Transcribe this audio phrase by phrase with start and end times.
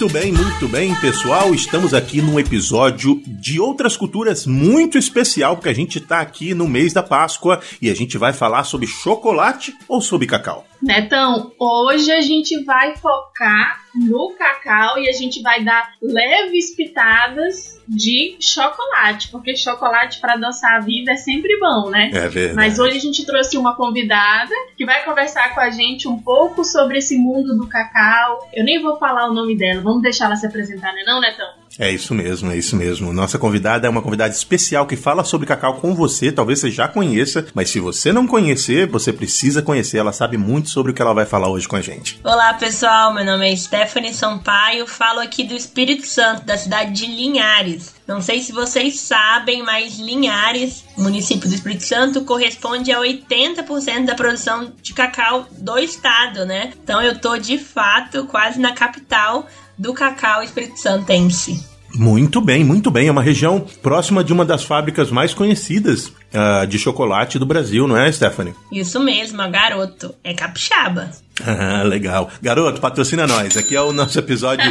[0.00, 1.52] Muito bem, muito bem, pessoal.
[1.52, 6.66] Estamos aqui num episódio de outras culturas muito especial, porque a gente tá aqui no
[6.66, 10.64] mês da Páscoa e a gente vai falar sobre chocolate ou sobre cacau.
[10.82, 17.80] Netão, hoje a gente vai focar no cacau e a gente vai dar leves pitadas
[17.88, 22.10] de chocolate, porque chocolate para adoçar a vida é sempre bom, né?
[22.12, 22.54] É verdade.
[22.54, 26.64] Mas hoje a gente trouxe uma convidada que vai conversar com a gente um pouco
[26.64, 28.48] sobre esse mundo do cacau.
[28.52, 31.59] Eu nem vou falar o nome dela, vamos deixar ela se apresentar, né, não, Netão?
[31.78, 33.12] É isso mesmo, é isso mesmo.
[33.12, 36.32] Nossa convidada é uma convidada especial que fala sobre cacau com você.
[36.32, 39.98] Talvez você já conheça, mas se você não conhecer, você precisa conhecer.
[39.98, 42.20] Ela sabe muito sobre o que ela vai falar hoje com a gente.
[42.24, 43.14] Olá, pessoal.
[43.14, 44.86] Meu nome é Stephanie Sampaio.
[44.86, 47.94] Falo aqui do Espírito Santo, da cidade de Linhares.
[48.06, 54.16] Não sei se vocês sabem, mas Linhares, município do Espírito Santo, corresponde a 80% da
[54.16, 56.72] produção de cacau do estado, né?
[56.82, 59.46] Então eu tô de fato quase na capital
[59.80, 61.64] do cacau espírito santense.
[61.94, 63.08] Muito bem, muito bem.
[63.08, 67.88] É uma região próxima de uma das fábricas mais conhecidas uh, de chocolate do Brasil,
[67.88, 68.54] não é, Stephanie?
[68.70, 70.14] Isso mesmo, garoto.
[70.22, 71.10] É capixaba.
[71.44, 72.30] Ah, legal.
[72.42, 73.56] Garoto, patrocina nós.
[73.56, 74.70] Aqui é o nosso episódio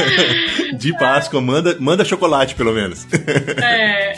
[0.76, 1.40] de Páscoa.
[1.40, 3.06] Manda, manda chocolate, pelo menos.
[3.62, 4.14] É.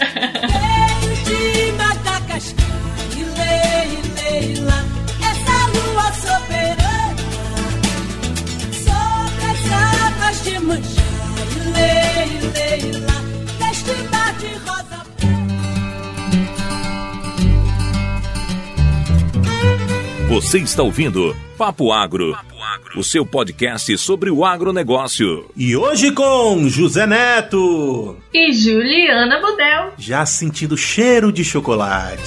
[20.33, 22.35] Você está ouvindo Papo Agro,
[22.97, 25.45] o seu podcast sobre o agronegócio.
[25.55, 29.93] E hoje com José Neto E Juliana Budel.
[29.99, 32.23] já sentindo cheiro de chocolate.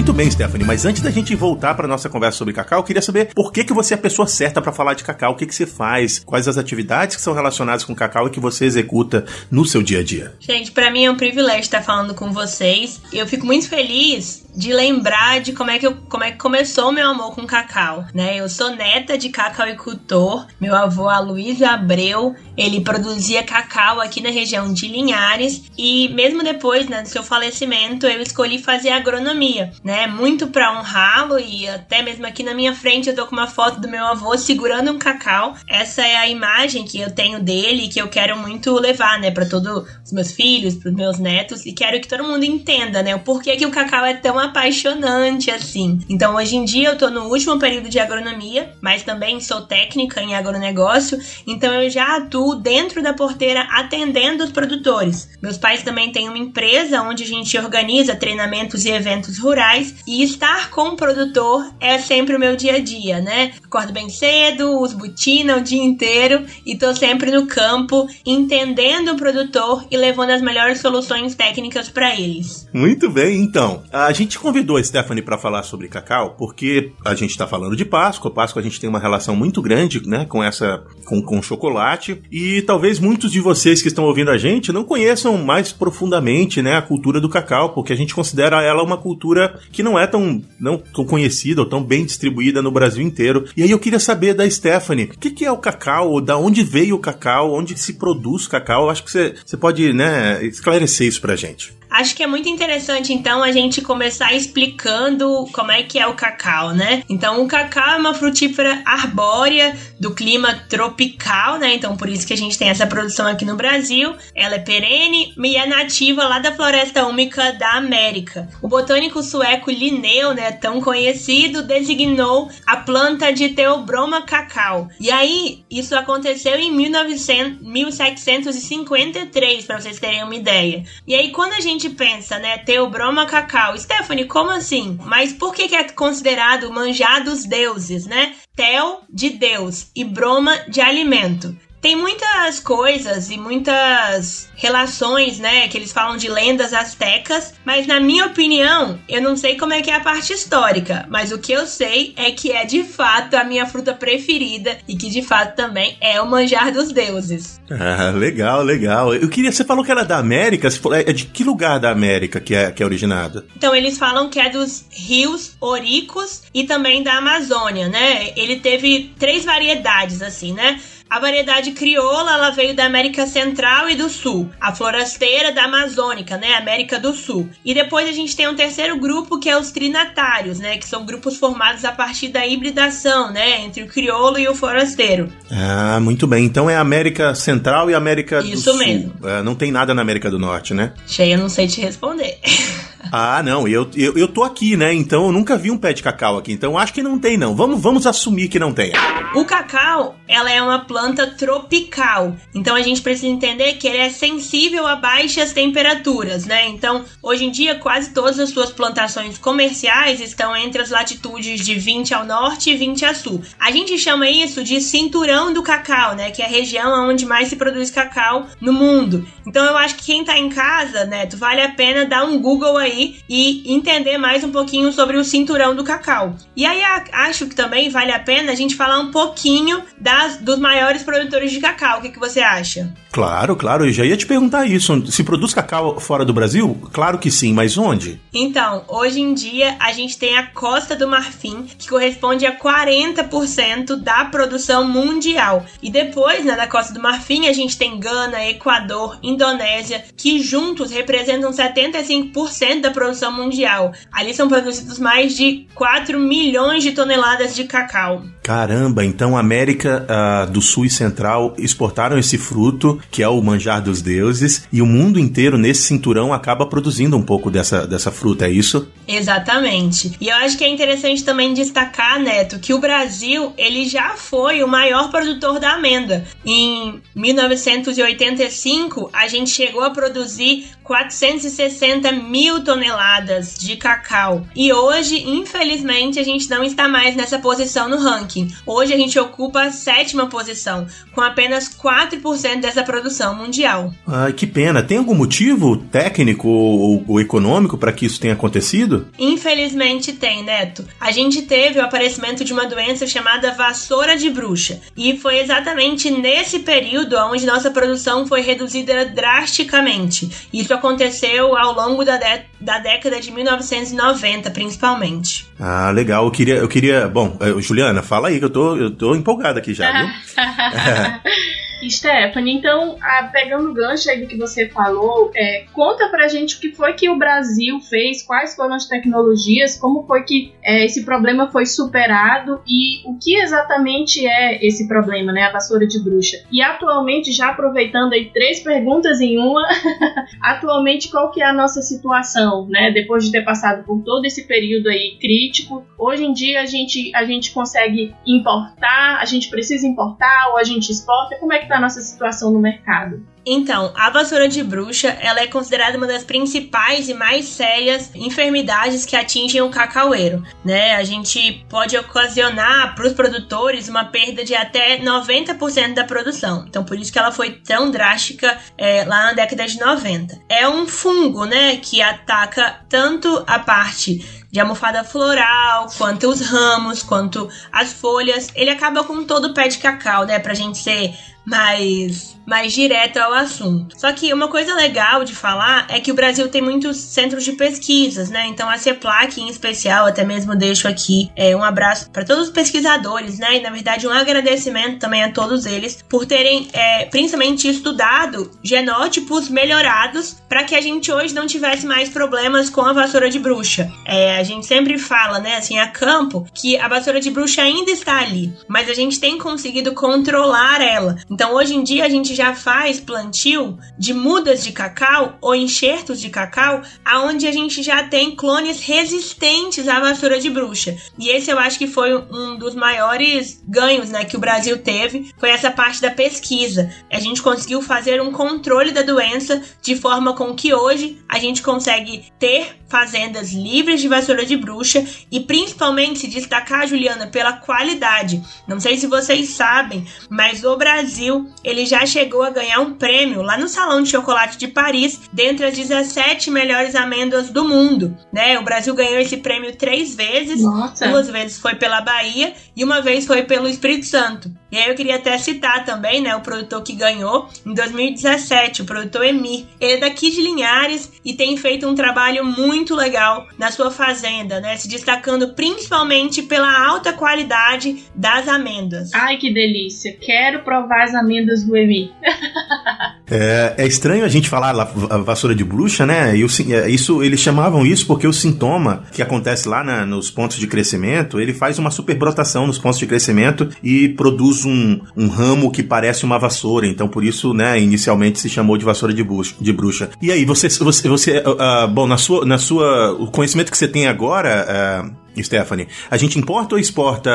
[0.00, 3.02] Muito bem, Stephanie, mas antes da gente voltar para nossa conversa sobre cacau, eu queria
[3.02, 5.44] saber por que, que você é a pessoa certa para falar de cacau, o que,
[5.44, 9.26] que você faz, quais as atividades que são relacionadas com cacau e que você executa
[9.50, 10.32] no seu dia a dia.
[10.40, 12.98] Gente, para mim é um privilégio estar falando com vocês.
[13.12, 16.88] Eu fico muito feliz de lembrar de como é que eu, como é que começou
[16.88, 18.36] o meu amor com cacau, né?
[18.36, 20.46] Eu sou neta de cacauicultor.
[20.60, 26.88] Meu avô Aloysio Abreu, ele produzia cacau aqui na região de Linhares e mesmo depois,
[26.88, 30.06] né, do seu falecimento, eu escolhi fazer agronomia, né?
[30.06, 33.80] Muito para honrá-lo e até mesmo aqui na minha frente eu tô com uma foto
[33.80, 35.54] do meu avô segurando um cacau.
[35.68, 39.30] Essa é a imagem que eu tenho dele e que eu quero muito levar, né,
[39.30, 43.02] para todos os meus filhos, para os meus netos e quero que todo mundo entenda,
[43.02, 46.00] né, o porquê que o cacau é tão apaixonante assim.
[46.08, 50.22] Então, hoje em dia eu tô no último período de agronomia, mas também sou técnica
[50.22, 55.28] em agronegócio, então eu já atuo dentro da porteira atendendo os produtores.
[55.42, 60.22] Meus pais também têm uma empresa onde a gente organiza treinamentos e eventos rurais e
[60.22, 63.52] estar com o produtor é sempre o meu dia a dia, né?
[63.64, 69.16] Acordo bem cedo, uso botina o dia inteiro e tô sempre no campo entendendo o
[69.16, 72.68] produtor e levando as melhores soluções técnicas para eles.
[72.72, 73.82] Muito bem, então.
[73.92, 77.84] A gente convidou a Stephanie para falar sobre cacau porque a gente está falando de
[77.84, 78.30] Páscoa.
[78.30, 82.62] Páscoa a gente tem uma relação muito grande, né, com essa com, com chocolate e
[82.62, 86.82] talvez muitos de vocês que estão ouvindo a gente não conheçam mais profundamente, né, a
[86.82, 90.78] cultura do cacau, porque a gente considera ela uma cultura que não é tão não
[90.78, 93.46] tão conhecida ou tão bem distribuída no Brasil inteiro.
[93.56, 96.62] E aí eu queria saber da Stephanie, o que, que é o cacau, da onde
[96.62, 98.84] veio o cacau, onde se produz cacau?
[98.84, 101.79] Eu acho que você, você pode, né, esclarecer isso pra gente.
[101.90, 106.14] Acho que é muito interessante, então, a gente começar explicando como é que é o
[106.14, 107.02] cacau, né?
[107.08, 111.74] Então, o cacau é uma frutífera arbórea do clima tropical, né?
[111.74, 114.14] Então, por isso que a gente tem essa produção aqui no Brasil.
[114.34, 118.48] Ela é perene e é nativa lá da floresta úmica da América.
[118.62, 124.88] O botânico sueco Linneu, né, tão conhecido, designou a planta de Theobroma cacau.
[125.00, 130.84] E aí, isso aconteceu em 1900, 1753, para vocês terem uma ideia.
[131.06, 134.98] E aí, quando a gente pensa, né, Theobroma cacau, Stephanie, como assim?
[135.06, 138.34] Mas por que, que é considerado manjar dos deuses, né?
[138.54, 141.56] Theo de Deus e broma de alimento.
[141.80, 145.66] Tem muitas coisas e muitas relações, né?
[145.68, 149.80] Que eles falam de lendas astecas, mas na minha opinião, eu não sei como é
[149.80, 153.34] que é a parte histórica, mas o que eu sei é que é de fato
[153.34, 157.58] a minha fruta preferida e que de fato também é o manjar dos deuses.
[157.70, 159.14] Ah, legal, legal.
[159.14, 162.40] Eu queria, você falou que era da América, falou- é de que lugar da América
[162.40, 163.46] que é, que é originado?
[163.56, 168.32] Então eles falam que é dos rios Oricos e também da Amazônia, né?
[168.36, 170.78] Ele teve três variedades, assim, né?
[171.10, 174.48] A variedade crioula, ela veio da América Central e do Sul.
[174.60, 177.50] A florasteira da Amazônica, né, América do Sul.
[177.64, 181.04] E depois a gente tem um terceiro grupo que é os trinatários, né, que são
[181.04, 185.32] grupos formados a partir da hibridação, né, entre o crioulo e o forasteiro.
[185.50, 186.44] Ah, muito bem.
[186.44, 188.78] Então é América Central e América Isso do Sul.
[188.78, 189.12] mesmo.
[189.24, 190.92] É, não tem nada na América do Norte, né?
[191.08, 192.38] Cheia, não sei te responder.
[193.12, 194.92] Ah, não, eu, eu, eu tô aqui, né?
[194.92, 196.52] Então eu nunca vi um pé de cacau aqui.
[196.52, 197.56] Então acho que não tem, não.
[197.56, 198.92] Vamos, vamos assumir que não tem.
[199.34, 200.99] O cacau, ela é uma planta
[201.36, 202.36] tropical.
[202.54, 206.68] Então a gente precisa entender que ele é sensível a baixas temperaturas, né?
[206.68, 211.74] Então, hoje em dia, quase todas as suas plantações comerciais estão entre as latitudes de
[211.74, 213.42] 20 ao norte e 20 a sul.
[213.58, 216.30] A gente chama isso de cinturão do cacau, né?
[216.30, 219.26] Que é a região onde mais se produz cacau no mundo.
[219.46, 222.76] Então eu acho que quem tá em casa, né, vale a pena dar um Google
[222.76, 226.34] aí e entender mais um pouquinho sobre o cinturão do cacau.
[226.56, 226.82] E aí
[227.12, 231.50] acho que também vale a pena a gente falar um pouquinho das, dos maiores produtores
[231.50, 231.98] de cacau.
[231.98, 232.92] O que, que você acha?
[233.12, 235.06] Claro, claro, eu já ia te perguntar isso.
[235.10, 236.80] Se produz cacau fora do Brasil?
[236.92, 238.20] Claro que sim, mas onde?
[238.32, 243.96] Então, hoje em dia a gente tem a Costa do Marfim, que corresponde a 40%
[243.96, 245.64] da produção mundial.
[245.82, 250.90] E depois, né, da Costa do Marfim, a gente tem Gana, Equador, Indonésia, que juntos
[250.90, 253.92] representam 75% da produção mundial.
[254.12, 258.22] Ali são produzidos mais de 4 milhões de toneladas de cacau.
[258.42, 263.82] Caramba, então América ah, do Sul e Central exportaram esse fruto, que é o manjar
[263.82, 268.46] dos deuses, e o mundo inteiro nesse cinturão acaba produzindo um pouco dessa, dessa fruta,
[268.46, 268.88] é isso?
[269.06, 270.12] Exatamente.
[270.20, 274.62] E eu acho que é interessante também destacar, Neto, que o Brasil ele já foi
[274.62, 276.22] o maior produtor da amêndoa.
[276.44, 284.44] Em 1985, a gente chegou a produzir 460 mil toneladas de cacau.
[284.56, 288.39] E hoje, infelizmente, a gente não está mais nessa posição no ranking.
[288.66, 293.92] Hoje a gente ocupa a sétima posição, com apenas 4% dessa produção mundial.
[294.06, 294.82] Ai, que pena.
[294.82, 299.08] Tem algum motivo técnico ou, ou econômico para que isso tenha acontecido?
[299.18, 300.84] Infelizmente tem, Neto.
[301.00, 304.80] A gente teve o aparecimento de uma doença chamada vassoura de bruxa.
[304.96, 310.30] E foi exatamente nesse período onde nossa produção foi reduzida drasticamente.
[310.52, 312.18] Isso aconteceu ao longo da,
[312.60, 315.46] da década de 1990, principalmente.
[315.58, 316.24] Ah, legal.
[316.24, 317.08] Eu queria, eu queria.
[317.08, 320.08] Bom, eh, Juliana, fala aí que eu tô, eu tô empolgado aqui já, viu?
[321.88, 326.56] Stephanie, então, ah, pegando o gancho aí do que você falou, é, conta pra gente
[326.56, 330.84] o que foi que o Brasil fez, quais foram as tecnologias, como foi que é,
[330.84, 335.44] esse problema foi superado e o que exatamente é esse problema, né?
[335.44, 336.36] A vassoura de bruxa.
[336.50, 339.66] E atualmente, já aproveitando aí três perguntas em uma,
[340.42, 342.90] atualmente qual que é a nossa situação, né?
[342.90, 347.14] Depois de ter passado por todo esse período aí crítico, hoje em dia a gente,
[347.14, 351.68] a gente consegue importar, a gente precisa importar ou a gente exporta, como é que
[351.70, 353.24] tá a nossa situação no mercado?
[353.46, 359.06] Então, a vassoura de bruxa, ela é considerada uma das principais e mais sérias enfermidades
[359.06, 360.94] que atingem o cacaueiro, né?
[360.96, 366.66] A gente pode ocasionar para os produtores uma perda de até 90% da produção.
[366.68, 370.38] Então, por isso que ela foi tão drástica é, lá na década de 90.
[370.48, 377.02] É um fungo, né, que ataca tanto a parte de almofada floral, quanto os ramos,
[377.02, 378.48] quanto as folhas.
[378.54, 380.38] Ele acaba com todo o pé de cacau, né?
[380.40, 381.14] Pra gente ser
[381.50, 383.98] mais, mais direto ao assunto.
[383.98, 387.52] Só que uma coisa legal de falar é que o Brasil tem muitos centros de
[387.52, 388.46] pesquisas, né?
[388.46, 392.50] Então a CEPLAC em especial, até mesmo deixo aqui é, um abraço para todos os
[392.50, 393.56] pesquisadores, né?
[393.56, 399.48] E na verdade um agradecimento também a todos eles por terem é, principalmente estudado genótipos
[399.48, 403.90] melhorados para que a gente hoje não tivesse mais problemas com a vassoura de bruxa.
[404.06, 407.90] É, a gente sempre fala, né, assim, a campo, que a vassoura de bruxa ainda
[407.90, 411.16] está ali, mas a gente tem conseguido controlar ela.
[411.40, 416.20] Então, hoje em dia, a gente já faz plantio de mudas de cacau ou enxertos
[416.20, 420.94] de cacau, aonde a gente já tem clones resistentes à vassoura de bruxa.
[421.18, 425.32] E esse eu acho que foi um dos maiores ganhos, né, que o Brasil teve,
[425.38, 426.92] foi essa parte da pesquisa.
[427.10, 431.62] A gente conseguiu fazer um controle da doença de forma com que hoje a gente
[431.62, 438.42] consegue ter fazendas livres de vassoura de bruxa e principalmente se destacar, Juliana, pela qualidade.
[438.66, 441.19] Não sei se vocês sabem, mas o Brasil
[441.64, 445.66] ele já chegou a ganhar um prêmio lá no Salão de Chocolate de Paris, dentre
[445.66, 448.16] as 17 melhores amêndoas do mundo.
[448.32, 448.58] Né?
[448.58, 450.62] O Brasil ganhou esse prêmio três vezes.
[450.62, 451.08] Nossa.
[451.08, 454.50] Duas vezes foi pela Bahia e uma vez foi pelo Espírito Santo.
[454.70, 458.84] E aí eu queria até citar também, né, o produtor que ganhou em 2017, o
[458.84, 459.66] produtor Emir.
[459.80, 464.60] Ele é daqui de Linhares e tem feito um trabalho muito legal na sua fazenda,
[464.60, 469.10] né, se destacando principalmente pela alta qualidade das amêndoas.
[469.12, 470.16] Ai, que delícia!
[470.20, 472.10] Quero provar as amêndoas do Emir.
[473.30, 474.70] é, é, estranho a gente falar
[475.10, 476.36] a vassoura de bruxa, né?
[476.36, 480.30] E o, é, isso eles chamavam isso porque o sintoma que acontece lá na, nos
[480.30, 485.28] pontos de crescimento, ele faz uma superbrotação nos pontos de crescimento e produz um, um
[485.28, 486.86] ramo que parece uma vassoura.
[486.86, 489.54] Então, por isso, né, inicialmente se chamou de vassoura de bruxa.
[489.60, 490.10] De bruxa.
[490.20, 493.88] E aí, você, você, você uh, bom, na sua, na sua, o conhecimento que você
[493.88, 494.66] tem agora,
[495.06, 497.30] uh, Stephanie, a gente importa ou exporta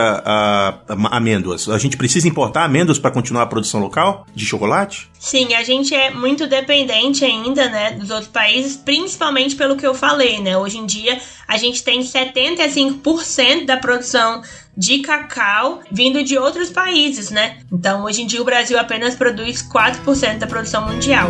[0.87, 1.69] uh, amêndoas?
[1.69, 5.09] A gente precisa importar amêndoas para continuar a produção local de chocolate?
[5.19, 9.95] Sim, a gente é muito dependente ainda, né, dos outros países, principalmente pelo que eu
[9.95, 10.57] falei, né?
[10.57, 14.41] Hoje em dia a gente tem 75% da produção
[14.77, 17.57] de cacau vindo de outros países, né?
[17.71, 21.29] Então, hoje em dia o Brasil apenas produz 4% da produção mundial.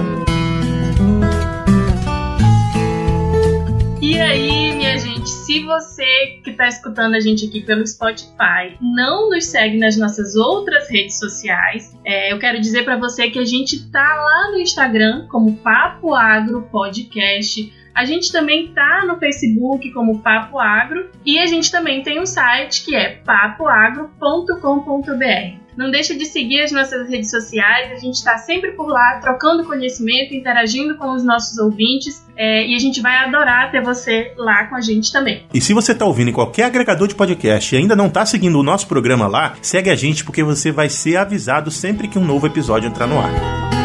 [4.01, 9.29] E aí, minha gente, se você que está escutando a gente aqui pelo Spotify não
[9.29, 13.45] nos segue nas nossas outras redes sociais, é, eu quero dizer para você que a
[13.45, 17.73] gente tá lá no Instagram como Papo Agro Podcast.
[17.95, 22.25] A gente também tá no Facebook como Papo Agro e a gente também tem um
[22.25, 25.64] site que é papoagro.com.br.
[25.77, 29.65] Não deixa de seguir as nossas redes sociais, a gente está sempre por lá, trocando
[29.65, 34.65] conhecimento, interagindo com os nossos ouvintes é, e a gente vai adorar ter você lá
[34.67, 35.43] com a gente também.
[35.53, 38.59] E se você está ouvindo em qualquer agregador de podcast e ainda não está seguindo
[38.59, 42.25] o nosso programa lá, segue a gente porque você vai ser avisado sempre que um
[42.25, 43.84] novo episódio entrar no ar.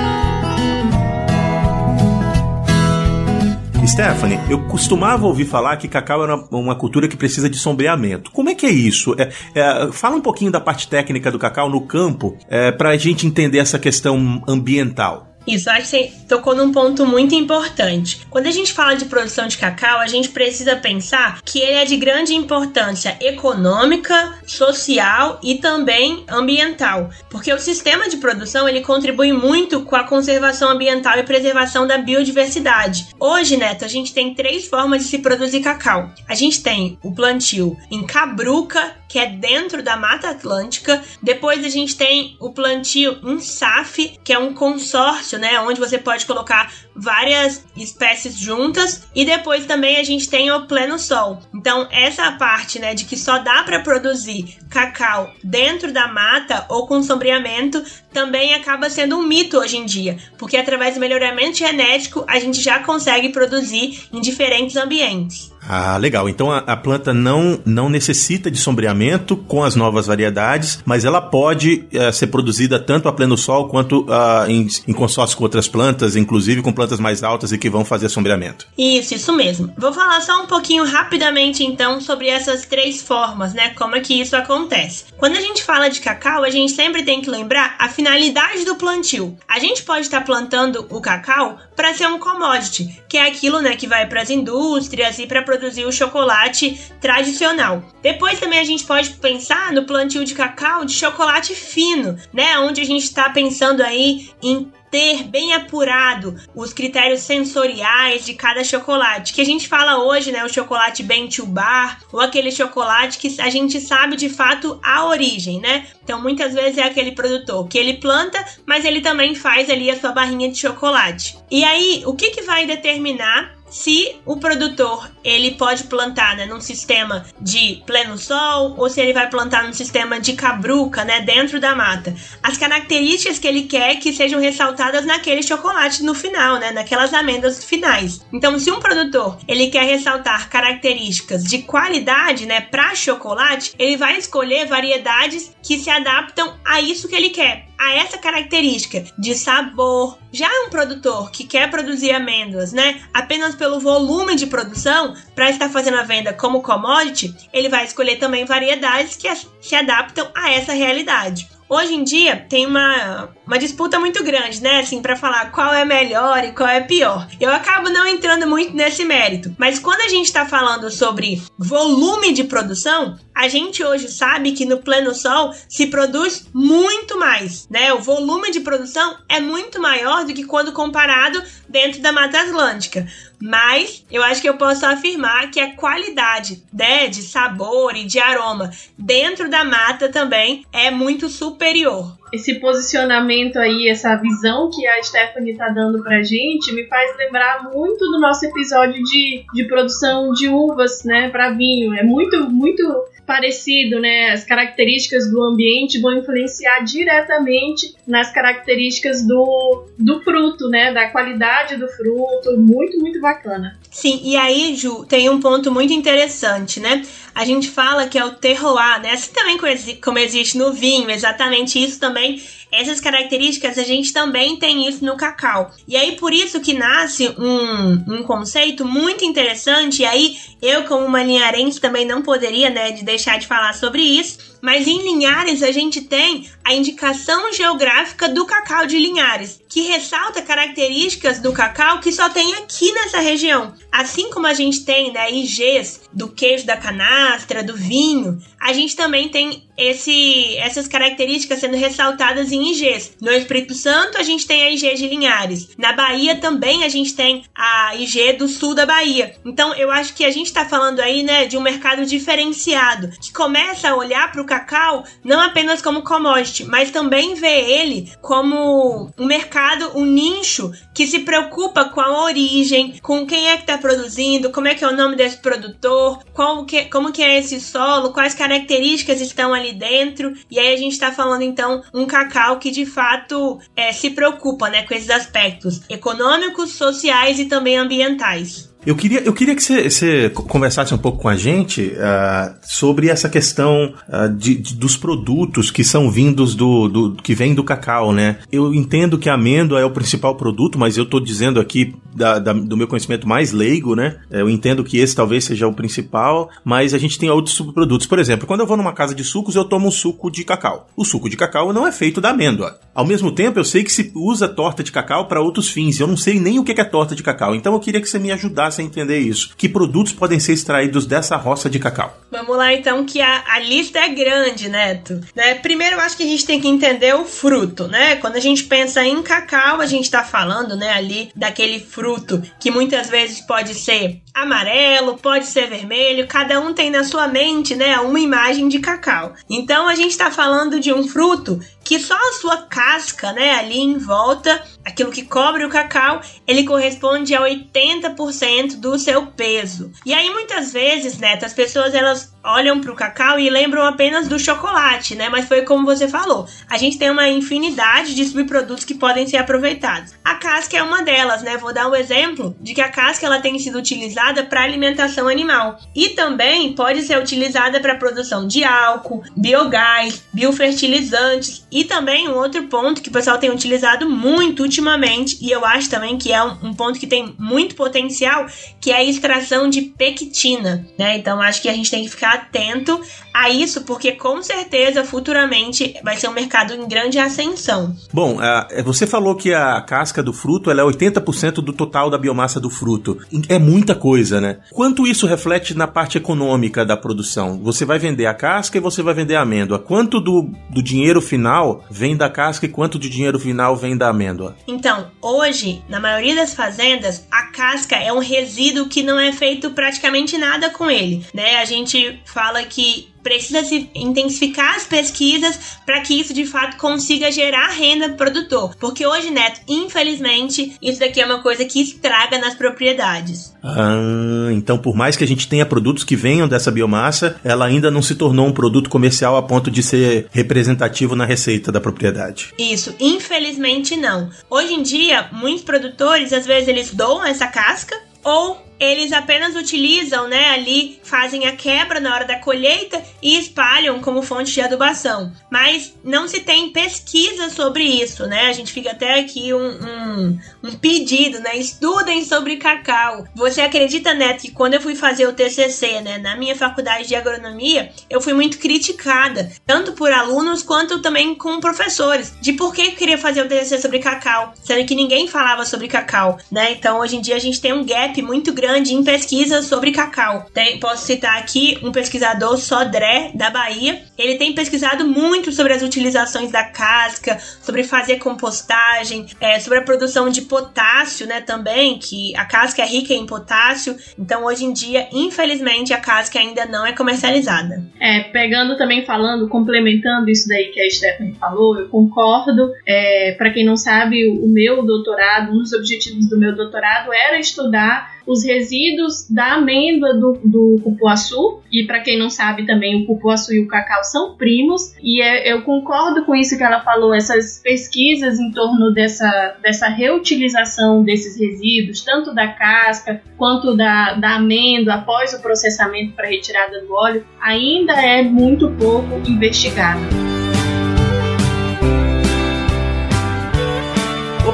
[3.90, 8.30] Stephanie, eu costumava ouvir falar que cacau era uma cultura que precisa de sombreamento.
[8.30, 9.16] Como é que é isso?
[9.18, 12.96] É, é, fala um pouquinho da parte técnica do cacau no campo é, para a
[12.96, 15.29] gente entender essa questão ambiental.
[15.46, 18.26] Isso, acho que você tocou num ponto muito importante.
[18.30, 21.84] Quando a gente fala de produção de cacau, a gente precisa pensar que ele é
[21.84, 29.32] de grande importância econômica, social e também ambiental, porque o sistema de produção ele contribui
[29.32, 33.08] muito com a conservação ambiental e preservação da biodiversidade.
[33.18, 36.10] Hoje, Neto, a gente tem três formas de se produzir cacau.
[36.28, 41.02] A gente tem o plantio em cabruca, que é dentro da Mata Atlântica.
[41.20, 45.98] Depois a gente tem o plantio em SAF, que é um consórcio, né, onde você
[45.98, 49.08] pode colocar várias espécies juntas.
[49.14, 51.40] E depois também a gente tem o pleno sol.
[51.54, 56.86] Então essa parte, né, de que só dá para produzir cacau dentro da mata ou
[56.86, 57.82] com sombreamento
[58.12, 62.60] também acaba sendo um mito hoje em dia, porque através do melhoramento genético a gente
[62.60, 65.52] já consegue produzir em diferentes ambientes.
[65.68, 66.28] Ah, legal.
[66.28, 71.20] Então a, a, planta não, não necessita de sombreamento com as novas variedades, mas ela
[71.20, 75.68] pode uh, ser produzida tanto a pleno sol quanto uh, em, em consórcio com outras
[75.68, 78.66] plantas, inclusive com plantas mais altas e que vão fazer sombreamento.
[78.76, 79.72] Isso, isso mesmo.
[79.76, 83.70] Vou falar só um pouquinho rapidamente então sobre essas três formas, né?
[83.70, 85.04] Como é que isso acontece.
[85.18, 88.76] Quando a gente fala de cacau, a gente sempre tem que lembrar a finalidade do
[88.76, 89.36] plantio.
[89.46, 93.76] A gente pode estar plantando o cacau para ser um commodity, que é aquilo, né,
[93.76, 97.82] que vai para as indústrias e para produzir o chocolate tradicional.
[98.00, 102.80] Depois também a gente pode pensar no plantio de cacau de chocolate fino, né, onde
[102.80, 109.32] a gente está pensando aí em ter bem apurado os critérios sensoriais de cada chocolate.
[109.32, 113.40] Que a gente fala hoje, né, o chocolate bem to bar, ou aquele chocolate que
[113.40, 115.86] a gente sabe de fato a origem, né?
[116.02, 119.98] Então muitas vezes é aquele produtor que ele planta, mas ele também faz ali a
[119.98, 121.38] sua barrinha de chocolate.
[121.50, 126.60] E aí, o que que vai determinar se o produtor ele pode plantar né, num
[126.60, 131.60] sistema de pleno sol ou se ele vai plantar num sistema de cabruca, né, dentro
[131.60, 132.14] da mata.
[132.42, 137.64] As características que ele quer que sejam ressaltadas naquele chocolate no final, né, naquelas amêndoas
[137.64, 138.26] finais.
[138.32, 144.18] Então, se um produtor ele quer ressaltar características de qualidade, né, para chocolate, ele vai
[144.18, 150.18] escolher variedades que se adaptam a isso que ele quer a essa característica de sabor.
[150.30, 155.70] Já um produtor que quer produzir amêndoas, né, apenas pelo volume de produção, para estar
[155.70, 159.28] fazendo a venda como commodity, ele vai escolher também variedades que
[159.62, 161.48] se adaptam a essa realidade.
[161.70, 164.78] Hoje em dia tem uma, uma disputa muito grande, né?
[164.78, 167.26] Assim, para falar qual é melhor e qual é pior.
[167.40, 169.52] Eu acabo não entrando muito nesse mérito.
[169.58, 174.64] Mas quando a gente tá falando sobre volume de produção, a gente hoje sabe que
[174.64, 177.92] no pleno sol se produz muito mais, né?
[177.92, 183.04] O volume de produção é muito maior do que quando comparado dentro da Mata Atlântica.
[183.42, 188.20] Mas eu acho que eu posso afirmar que a qualidade né, de sabor e de
[188.20, 192.19] aroma dentro da mata também é muito superior.
[192.32, 197.70] Esse posicionamento aí, essa visão que a Stephanie tá dando pra gente, me faz lembrar
[197.72, 201.94] muito do nosso episódio de, de produção de uvas, né, para vinho.
[201.94, 202.82] É muito, muito
[203.30, 204.32] parecido, né?
[204.32, 210.92] As características do ambiente vão influenciar diretamente nas características do, do fruto, né?
[210.92, 212.58] Da qualidade do fruto.
[212.58, 213.78] Muito, muito bacana.
[213.88, 217.04] Sim, e aí, Ju, tem um ponto muito interessante, né?
[217.32, 219.12] A gente fala que é o terroir, né?
[219.12, 219.56] Assim também
[220.02, 222.59] como existe no vinho, exatamente isso também também.
[222.72, 225.70] Essas características a gente também tem isso no cacau.
[225.86, 230.02] E aí por isso que nasce um, um conceito muito interessante.
[230.02, 234.02] E aí eu, como uma linharense, também não poderia né, de deixar de falar sobre
[234.02, 239.82] isso mas em Linhares a gente tem a indicação geográfica do cacau de Linhares, que
[239.82, 243.72] ressalta características do cacau que só tem aqui nessa região.
[243.90, 248.94] Assim como a gente tem né, IGs do queijo da canastra, do vinho, a gente
[248.94, 253.16] também tem esse, essas características sendo ressaltadas em IGs.
[253.20, 255.68] No Espírito Santo a gente tem a IG de Linhares.
[255.76, 259.34] Na Bahia também a gente tem a IG do sul da Bahia.
[259.44, 263.32] Então eu acho que a gente está falando aí né, de um mercado diferenciado, que
[263.32, 269.10] começa a olhar para o cacau não apenas como commodity, mas também vê ele como
[269.18, 273.78] um mercado, um nicho que se preocupa com a origem, com quem é que está
[273.78, 277.60] produzindo, como é que é o nome desse produtor, como que, como que é esse
[277.60, 280.32] solo, quais características estão ali dentro.
[280.50, 284.68] E aí a gente está falando então um cacau que de fato é, se preocupa
[284.68, 288.69] né, com esses aspectos econômicos, sociais e também ambientais.
[288.84, 293.28] Eu queria, eu queria que você conversasse um pouco com a gente uh, sobre essa
[293.28, 298.10] questão uh, de, de, dos produtos que são vindos do, do que vem do cacau,
[298.10, 298.38] né?
[298.50, 302.38] Eu entendo que a amêndoa é o principal produto, mas eu estou dizendo aqui da,
[302.38, 304.16] da, do meu conhecimento mais leigo, né?
[304.30, 308.06] Eu entendo que esse talvez seja o principal, mas a gente tem outros subprodutos.
[308.06, 310.88] Por exemplo, quando eu vou numa casa de sucos, eu tomo um suco de cacau.
[310.96, 312.78] O suco de cacau não é feito da amêndoa.
[312.94, 316.00] Ao mesmo tempo, eu sei que se usa torta de cacau para outros fins.
[316.00, 317.54] Eu não sei nem o que é torta de cacau.
[317.54, 319.54] Então eu queria que você me ajudasse a entender isso.
[319.56, 322.16] Que produtos podem ser extraídos dessa roça de cacau?
[322.30, 325.20] Vamos lá então, que a, a lista é grande, Neto.
[325.34, 325.54] Né?
[325.56, 328.16] Primeiro, eu acho que a gente tem que entender o fruto, né?
[328.16, 332.70] Quando a gente pensa em cacau, a gente está falando, né, ali daquele fruto que
[332.70, 337.98] muitas vezes pode ser amarelo, pode ser vermelho, cada um tem na sua mente, né,
[337.98, 339.34] uma imagem de cacau.
[339.48, 343.80] Então a gente está falando de um fruto que só a sua casca, né, ali
[343.80, 349.90] em volta, aquilo que cobre o cacau, ele corresponde a 80% do seu peso.
[350.06, 354.28] E aí muitas vezes, né, as pessoas elas olham para o cacau e lembram apenas
[354.28, 355.28] do chocolate, né?
[355.28, 359.36] Mas foi como você falou, a gente tem uma infinidade de subprodutos que podem ser
[359.36, 360.14] aproveitados.
[360.24, 361.56] A casca é uma delas, né?
[361.56, 365.78] Vou dar um exemplo de que a casca ela tem sido utilizada para alimentação animal
[365.94, 372.62] e também pode ser utilizada para produção de álcool, biogás, biofertilizantes e também um outro
[372.64, 376.56] ponto que o pessoal tem utilizado muito ultimamente e eu acho também que é um,
[376.62, 378.46] um ponto que tem muito potencial,
[378.80, 381.16] que é a extração de pectina, né?
[381.16, 383.00] Então acho que a gente tem que ficar atento
[383.32, 387.94] a isso, porque com certeza futuramente vai ser um mercado em grande ascensão.
[388.12, 392.60] Bom, uh, você falou que a casca do fruto é 80% do total da biomassa
[392.60, 393.18] do fruto.
[393.48, 394.58] É muita coisa, né?
[394.72, 397.58] Quanto isso reflete na parte econômica da produção?
[397.62, 399.78] Você vai vender a casca e você vai vender a amêndoa.
[399.78, 404.08] Quanto do, do dinheiro final vem da casca e quanto de dinheiro final vem da
[404.08, 404.56] amêndoa?
[404.66, 409.70] Então, hoje, na maioria das fazendas, a casca é um resíduo que não é feito
[409.70, 411.56] praticamente nada com ele, né?
[411.56, 417.30] A gente fala que precisa se intensificar as pesquisas para que isso de fato consiga
[417.30, 418.74] gerar renda pro produtor.
[418.76, 423.54] Porque hoje, Neto, infelizmente, isso daqui é uma coisa que estraga nas propriedades.
[423.62, 427.90] Ah, então por mais que a gente tenha produtos que venham dessa biomassa, ela ainda
[427.90, 432.54] não se tornou um produto comercial a ponto de ser representativo na receita da propriedade.
[432.58, 434.30] Isso, infelizmente não.
[434.48, 440.26] Hoje em dia, muitos produtores, às vezes eles doam essa casca ou eles apenas utilizam,
[440.26, 445.30] né, ali fazem a quebra na hora da colheita e espalham como fonte de adubação.
[445.50, 448.46] Mas não se tem pesquisa sobre isso, né?
[448.46, 451.56] A gente fica até aqui um, um, um pedido, né?
[451.56, 453.26] Estudem sobre cacau.
[453.34, 457.14] Você acredita, Neto, que quando eu fui fazer o TCC, né, na minha faculdade de
[457.14, 462.82] agronomia, eu fui muito criticada, tanto por alunos quanto também com professores, de por que
[462.82, 466.72] eu queria fazer o TCC sobre cacau, sendo que ninguém falava sobre cacau, né?
[466.72, 470.46] Então, hoje em dia a gente tem um gap muito grande em pesquisas sobre cacau.
[470.52, 474.02] Tem, posso citar aqui um pesquisador Sodré da Bahia.
[474.16, 479.82] Ele tem pesquisado muito sobre as utilizações da casca, sobre fazer compostagem, é, sobre a
[479.82, 481.40] produção de potássio, né?
[481.40, 483.96] Também que a casca é rica em potássio.
[484.18, 487.82] Então, hoje em dia, infelizmente, a casca ainda não é comercializada.
[488.00, 492.72] É, pegando também falando, complementando isso daí que a Stephanie falou, eu concordo.
[492.86, 497.38] É, para quem não sabe, o meu doutorado, um dos objetivos do meu doutorado era
[497.38, 501.60] estudar os resíduos da amêndoa do, do cupuaçu.
[501.72, 504.94] E para quem não sabe também, o cupuaçu e o cacau são primos.
[505.02, 509.88] E é, eu concordo com isso que ela falou, essas pesquisas em torno dessa, dessa
[509.88, 516.80] reutilização desses resíduos, tanto da casca quanto da, da amêndoa após o processamento para retirada
[516.82, 520.29] do óleo, ainda é muito pouco investigada.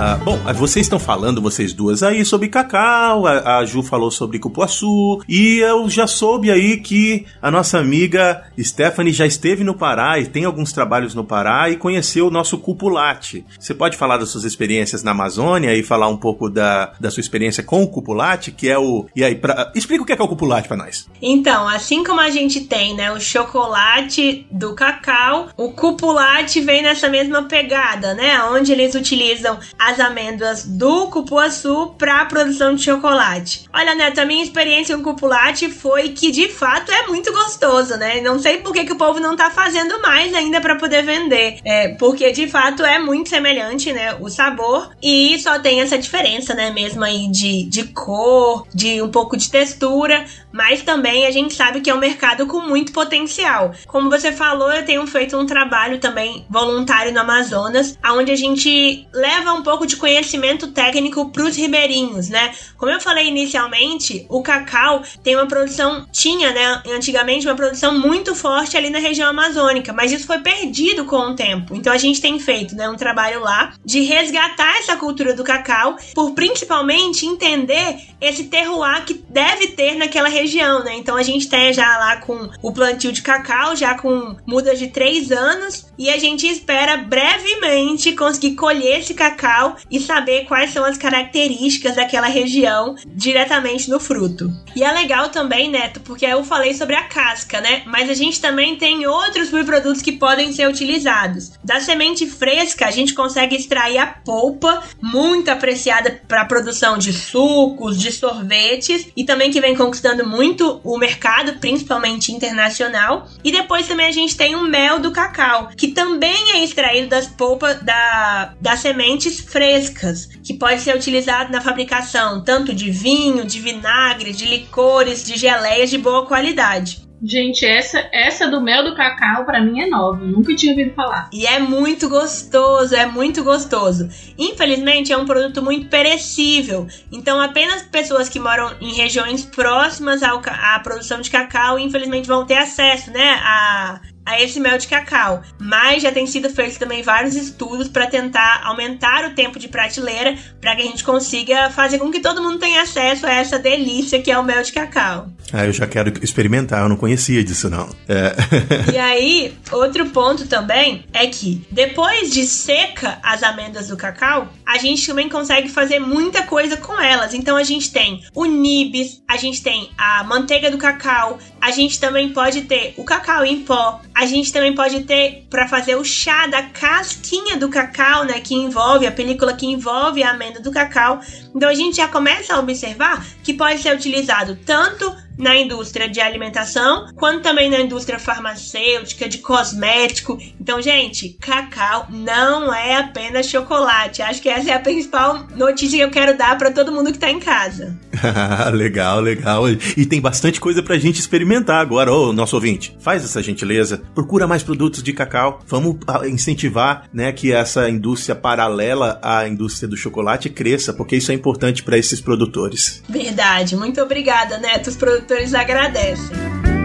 [0.00, 4.38] Ah, bom, vocês estão falando, vocês duas aí, sobre cacau, a, a, Ju falou sobre
[4.38, 10.20] cupuaçu, e eu já soube aí que a nossa amiga Stephanie já esteve no Pará
[10.20, 13.44] e tem alguns trabalhos no Pará e conheceu o nosso cupulate.
[13.58, 17.20] Você pode falar das suas experiências na Amazônia e falar um pouco da, da sua
[17.20, 19.08] experiência com o cupulate, que é o.
[19.16, 21.08] E aí, pra, explica o que é, que é o cupulate para nós.
[21.20, 27.08] Então, assim como a gente tem, né, o chocolate do cacau, o cupulate vem nessa
[27.08, 32.84] mesma pegada, né, onde eles utilizam a as amêndoas do cupuaçu para a produção de
[32.84, 33.64] chocolate.
[33.72, 38.20] Olha, Neto, a minha experiência com cupulate foi que de fato é muito gostoso, né?
[38.20, 41.58] Não sei por que, que o povo não tá fazendo mais ainda para poder vender.
[41.64, 44.14] É, porque de fato é muito semelhante, né?
[44.20, 44.90] O sabor.
[45.02, 46.70] E só tem essa diferença, né?
[46.70, 50.26] Mesmo aí de, de cor, de um pouco de textura.
[50.52, 53.72] Mas também a gente sabe que é um mercado com muito potencial.
[53.86, 59.06] Como você falou, eu tenho feito um trabalho também voluntário no Amazonas, onde a gente
[59.12, 62.52] leva um pouco pouco de conhecimento técnico para os ribeirinhos, né?
[62.76, 68.34] Como eu falei inicialmente, o cacau tem uma produção, tinha, né, antigamente uma produção muito
[68.34, 71.76] forte ali na região amazônica, mas isso foi perdido com o tempo.
[71.76, 75.96] Então a gente tem feito, né, um trabalho lá de resgatar essa cultura do cacau,
[76.12, 80.96] por principalmente entender esse terroir que deve ter naquela região, né?
[80.96, 84.88] Então a gente tem já lá com o plantio de cacau, já com mudas de
[84.88, 90.84] três anos, e a gente espera brevemente conseguir colher esse cacau e saber quais são
[90.84, 94.50] as características daquela região diretamente no fruto.
[94.76, 97.82] E é legal também, Neto, porque eu falei sobre a casca, né?
[97.86, 101.52] Mas a gente também tem outros produtos que podem ser utilizados.
[101.64, 107.12] Da semente fresca, a gente consegue extrair a polpa, muito apreciada para a produção de
[107.12, 113.28] sucos, de sorvetes, e também que vem conquistando muito o mercado, principalmente internacional.
[113.42, 117.26] E depois também a gente tem o mel do cacau, que também é extraído das
[117.26, 123.60] polpas da, das sementes frescas, que pode ser utilizado na fabricação tanto de vinho, de
[123.60, 127.08] vinagre, de licores, de geleias de boa qualidade.
[127.20, 131.28] Gente, essa, essa do mel do cacau para mim é nova, nunca tinha ouvido falar.
[131.32, 134.08] E é muito gostoso, é muito gostoso.
[134.38, 140.40] Infelizmente é um produto muito perecível, então apenas pessoas que moram em regiões próximas ao,
[140.46, 145.42] à produção de cacau, infelizmente vão ter acesso, né, a a esse mel de cacau.
[145.58, 150.36] Mas já tem sido feito também vários estudos para tentar aumentar o tempo de prateleira
[150.60, 154.20] para que a gente consiga fazer com que todo mundo tenha acesso a essa delícia
[154.20, 155.28] que é o mel de cacau.
[155.50, 157.88] Ah, eu já quero experimentar, eu não conhecia disso não.
[158.06, 158.92] É.
[158.92, 164.76] E aí, outro ponto também é que depois de seca as amêndoas do cacau, a
[164.76, 167.32] gente também consegue fazer muita coisa com elas.
[167.32, 171.98] Então a gente tem o nibs, a gente tem a manteiga do cacau, a gente
[171.98, 176.02] também pode ter o cacau em pó, a gente também pode ter para fazer o
[176.02, 180.72] chá da casquinha do cacau, né, que envolve a película que envolve a amêndoa do
[180.72, 181.20] cacau.
[181.54, 186.20] Então a gente já começa a observar que pode ser utilizado tanto na indústria de
[186.20, 190.38] alimentação, quanto também na indústria farmacêutica, de cosmético.
[190.60, 194.20] Então, gente, cacau não é apenas chocolate.
[194.20, 197.18] Acho que essa é a principal notícia que eu quero dar para todo mundo que
[197.18, 197.96] tá em casa.
[198.72, 199.64] legal, legal.
[199.70, 202.12] E tem bastante coisa pra gente experimentar agora.
[202.12, 205.60] Ô, nosso ouvinte, faz essa gentileza, procura mais produtos de cacau.
[205.66, 211.30] Vamos ah, incentivar, né, que essa indústria paralela à indústria do chocolate cresça, porque isso
[211.30, 213.02] é importante para esses produtores.
[213.08, 213.76] Verdade.
[213.76, 214.88] Muito obrigada, Neto.
[214.88, 216.77] Os produtores agradecem.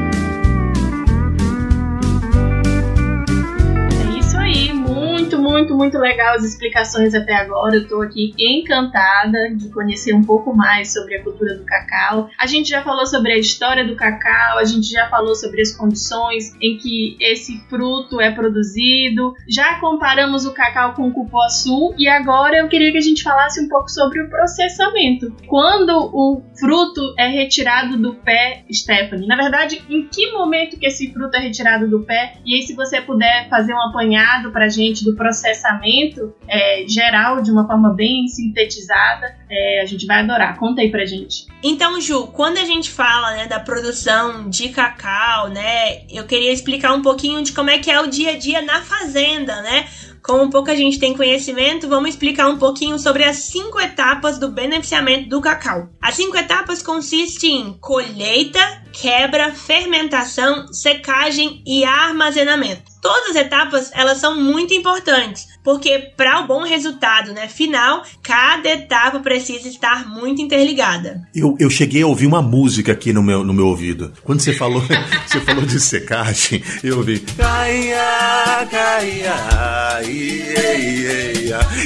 [5.53, 7.75] Muito, muito, legal as explicações até agora.
[7.75, 12.27] Eu tô aqui encantada de conhecer um pouco mais sobre a cultura do cacau.
[12.39, 15.71] A gente já falou sobre a história do cacau, a gente já falou sobre as
[15.71, 19.33] condições em que esse fruto é produzido.
[19.47, 23.61] Já comparamos o cacau com o cupuaçu e agora eu queria que a gente falasse
[23.61, 25.35] um pouco sobre o processamento.
[25.45, 31.13] Quando o fruto é retirado do pé, Stephanie, na verdade, em que momento que esse
[31.13, 32.37] fruto é retirado do pé?
[32.43, 37.51] E aí se você puder fazer um apanhado pra gente do processamento é, geral, de
[37.51, 40.57] uma forma bem sintetizada, é, a gente vai adorar.
[40.57, 41.45] Conta aí pra gente.
[41.61, 46.93] Então, Ju, quando a gente fala né, da produção de cacau, né, eu queria explicar
[46.93, 49.85] um pouquinho de como é que é o dia a dia na fazenda, né?
[50.23, 55.27] Como pouca gente tem conhecimento, vamos explicar um pouquinho sobre as cinco etapas do beneficiamento
[55.27, 55.89] do cacau.
[56.01, 62.93] As cinco etapas consistem em colheita, quebra, fermentação, secagem e armazenamento.
[63.01, 68.69] Todas as etapas elas são muito importantes, porque para o bom resultado né, final, cada
[68.69, 71.21] etapa precisa estar muito interligada.
[71.35, 74.13] Eu, eu cheguei a ouvir uma música aqui no meu, no meu ouvido.
[74.23, 74.81] Quando você falou,
[75.27, 77.25] você falou de secagem, eu ouvi.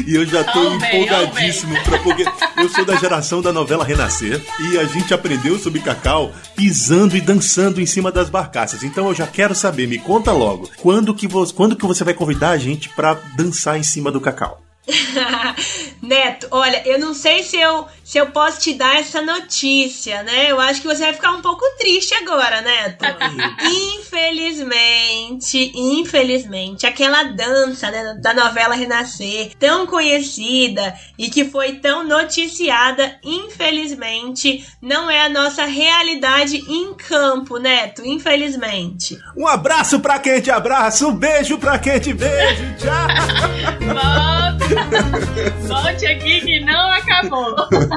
[0.06, 2.26] E eu já tô Oh, empolgadíssimo pra porque
[2.58, 4.42] eu sou da geração da novela Renascer
[4.72, 8.82] e a gente aprendeu sobre cacau pisando e dançando em cima das barcaças.
[8.82, 12.14] Então eu já quero saber, me conta logo, quando que você, quando que você vai
[12.14, 14.64] convidar a gente pra dançar em cima do cacau?
[16.02, 20.50] Neto, olha, eu não sei se eu, se eu posso te dar essa notícia, né?
[20.50, 23.04] Eu acho que você vai ficar um pouco triste agora, Neto.
[24.00, 33.20] infelizmente, infelizmente, aquela dança né, da novela Renascer, tão conhecida e que foi tão noticiada,
[33.22, 38.04] infelizmente, não é a nossa realidade em campo, Neto.
[38.06, 39.20] Infelizmente.
[39.36, 43.08] Um abraço pra quem te abraça, um beijo pra quem te beijo, tchau!
[43.84, 44.48] Volta!
[45.68, 47.56] Volte aqui que não acabou.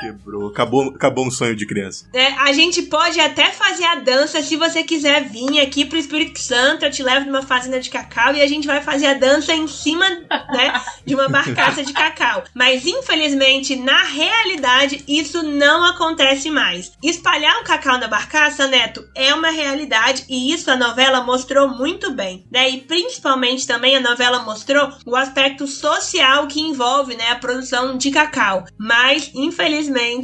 [0.00, 0.48] Quebrou.
[0.48, 2.08] Acabou, acabou um sonho de criança.
[2.14, 6.40] É, a gente pode até fazer a dança se você quiser vir aqui pro Espírito
[6.40, 6.84] Santo.
[6.84, 9.68] Eu te levo numa fazenda de cacau e a gente vai fazer a dança em
[9.68, 12.44] cima né, de uma barcaça de cacau.
[12.54, 16.92] Mas infelizmente, na realidade, isso não acontece mais.
[17.02, 22.10] Espalhar um cacau na barcaça, Neto, é uma realidade e isso a novela mostrou muito
[22.10, 22.46] bem.
[22.50, 22.70] Né?
[22.70, 28.10] E principalmente também a novela mostrou o aspecto social que envolve né, a produção de
[28.10, 28.64] cacau.
[28.78, 29.73] Mas, infelizmente,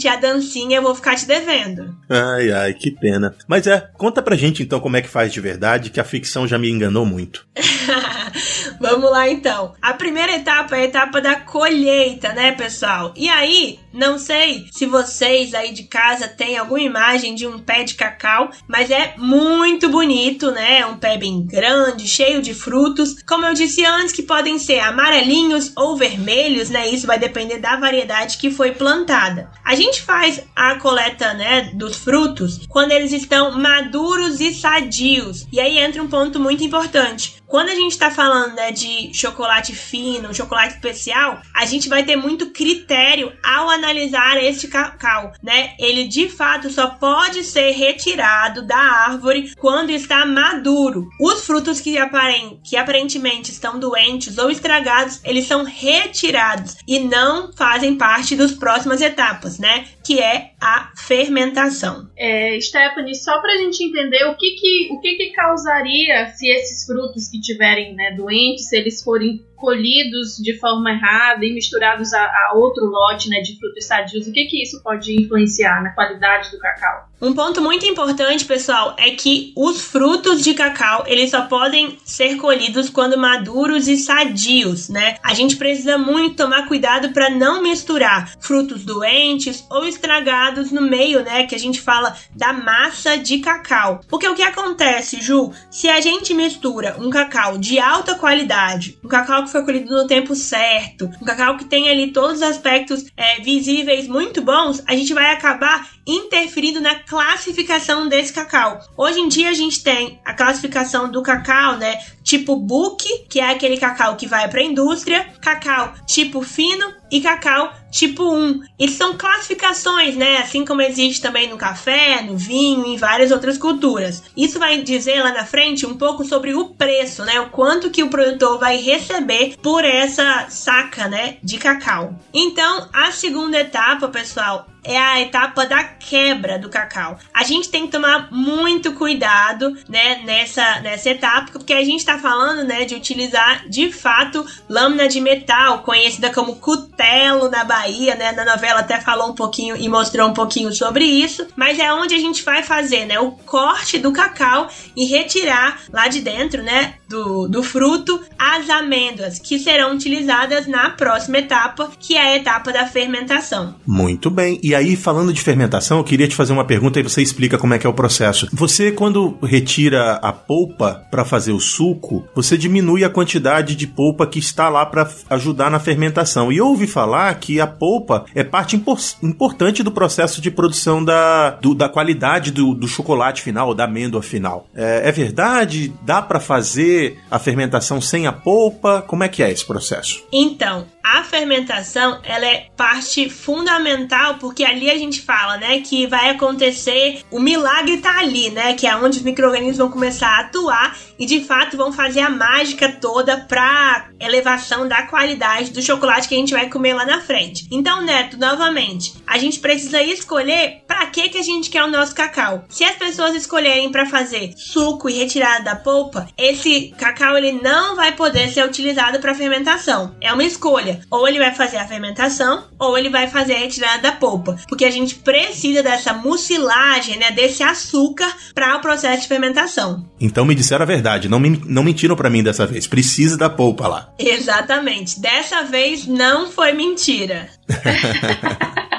[0.09, 1.97] a dancinha eu vou ficar te devendo.
[2.09, 3.35] Ai, ai, que pena.
[3.47, 6.47] Mas é, conta pra gente então como é que faz de verdade, que a ficção
[6.47, 7.47] já me enganou muito.
[8.81, 9.75] Vamos lá então.
[9.81, 13.13] A primeira etapa é a etapa da colheita, né, pessoal?
[13.17, 17.83] E aí, não sei se vocês aí de casa têm alguma imagem de um pé
[17.83, 20.87] de cacau, mas é muito bonito, né?
[20.87, 23.22] Um pé bem grande, cheio de frutos.
[23.22, 26.88] Como eu disse antes, que podem ser amarelinhos ou vermelhos, né?
[26.88, 29.50] Isso vai depender da variedade que foi plantada.
[29.64, 35.46] A gente faz a coleta, né, dos frutos quando eles estão maduros e sadios.
[35.53, 37.40] E aí entra um ponto muito importante.
[37.46, 42.14] Quando a gente está falando né, de chocolate fino, chocolate especial, a gente vai ter
[42.14, 45.75] muito critério ao analisar este cacau, né?
[45.79, 51.09] Ele de fato só pode ser retirado da árvore quando está maduro.
[51.21, 57.53] Os frutos que, aparem, que aparentemente estão doentes ou estragados, eles são retirados e não
[57.53, 59.87] fazem parte das próximas etapas, né?
[60.05, 62.09] Que é a fermentação.
[62.16, 66.49] É, Stephanie, só para a gente entender o que que, o que que causaria se
[66.49, 72.12] esses frutos que tiverem né, doentes, se eles forem colhidos de forma errada e misturados
[72.12, 75.90] a, a outro lote né, de frutos sadios, o que, que isso pode influenciar na
[75.90, 77.10] qualidade do cacau?
[77.22, 82.37] Um ponto muito importante, pessoal, é que os frutos de cacau, eles só podem ser
[82.37, 85.16] colhidos quando maduros e sadios, né?
[85.22, 91.22] A gente precisa muito tomar cuidado para não misturar frutos doentes ou estragados no meio,
[91.22, 94.00] né, que a gente fala da massa de cacau.
[94.09, 99.09] Porque o que acontece, Ju, se a gente mistura um cacau de alta qualidade, um
[99.09, 103.04] cacau que foi colhido no tempo certo, um cacau que tem ali todos os aspectos
[103.14, 108.81] é, visíveis muito bons, a gente vai acabar interferindo na classificação desse cacau.
[108.96, 112.01] Hoje em dia a gente tem a classificação do cacau, né?
[112.22, 117.20] Tipo book, que é aquele cacau que vai para a indústria, cacau tipo fino e
[117.20, 118.62] cacau tipo 1.
[118.78, 120.38] E são classificações, né?
[120.38, 124.22] Assim como existe também no café, no vinho, em várias outras culturas.
[124.37, 127.40] Isso vai dizer lá na frente um pouco sobre o preço, né?
[127.40, 132.14] O quanto que o produtor vai receber por essa saca, né, de cacau.
[132.33, 137.18] Então, a segunda etapa, pessoal, é a etapa da quebra do cacau.
[137.35, 142.18] A gente tem que tomar muito cuidado, né, nessa, nessa etapa, porque a gente está
[142.18, 148.33] falando, né, de utilizar de fato lâmina de metal, conhecida como cutelo na Bahia, né,
[148.33, 152.14] na novela até falou um pouquinho e mostrou um pouquinho sobre isso, mas é onde
[152.14, 156.94] a gente vai fazer, né, o corte do cacau e retirar lá de dentro, né,
[157.09, 162.73] do, do fruto as amêndoas, que serão utilizadas na próxima etapa, que é a etapa
[162.73, 163.75] da fermentação.
[163.87, 164.59] Muito bem.
[164.62, 167.75] E aí, falando de fermentação, eu queria te fazer uma pergunta e você explica como
[167.75, 168.49] é que é o processo.
[168.53, 172.00] Você, quando retira a polpa para fazer o suco,
[172.35, 176.51] você diminui a quantidade de polpa que está lá para ajudar na fermentação.
[176.53, 181.51] E ouvi falar que a polpa é parte impor importante do processo de produção da,
[181.51, 184.67] do, da qualidade do, do, chocolate final, da amêndoa final.
[184.75, 185.93] É, é verdade?
[186.03, 189.03] Dá para fazer a fermentação sem a polpa?
[189.07, 190.25] Como é que é esse processo?
[190.33, 196.31] Então, a fermentação ela é parte fundamental porque ali a gente fala, né, que vai
[196.31, 200.97] acontecer o milagre tá ali, né, que é onde os microrganismos vão começar a atuar
[201.19, 206.35] e de fato vão fazer a mágica toda para elevação da qualidade do chocolate que
[206.35, 207.66] a gente vai comer lá na frente.
[207.70, 212.14] Então, Neto, novamente, a gente precisa escolher para que que a gente quer o nosso
[212.14, 212.64] cacau.
[212.68, 217.96] Se as pessoas escolherem para fazer suco e retirada da polpa, esse cacau ele não
[217.96, 220.14] vai poder ser utilizado para fermentação.
[220.20, 221.00] É uma escolha.
[221.11, 224.85] Ou ele vai fazer a fermentação, ou ele vai fazer a retirada da polpa, porque
[224.85, 230.09] a gente precisa dessa mucilagem, né, desse açúcar para o processo de fermentação.
[230.20, 232.87] Então me disseram a verdade, não, me, não mentiram para mim dessa vez.
[232.87, 234.12] Precisa da polpa lá.
[234.19, 235.21] Exatamente.
[235.21, 237.49] Dessa vez não foi mentira.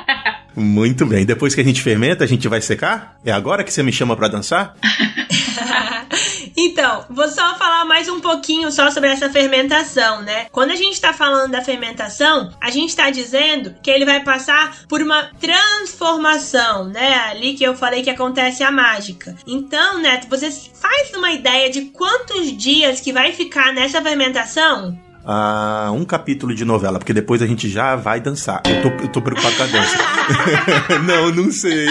[0.55, 1.25] Muito bem.
[1.25, 3.17] Depois que a gente fermenta, a gente vai secar?
[3.23, 4.75] É agora que você me chama para dançar?
[6.57, 10.47] então, vou só falar mais um pouquinho só sobre essa fermentação, né?
[10.51, 14.85] Quando a gente está falando da fermentação, a gente está dizendo que ele vai passar
[14.89, 17.15] por uma transformação, né?
[17.29, 19.35] Ali que eu falei que acontece a mágica.
[19.47, 24.97] Então, Neto, você faz uma ideia de quantos dias que vai ficar nessa fermentação?
[25.25, 28.61] A um capítulo de novela, porque depois a gente já vai dançar.
[28.65, 29.97] Eu tô, eu tô preocupado com a dança.
[31.05, 31.87] não, não sei.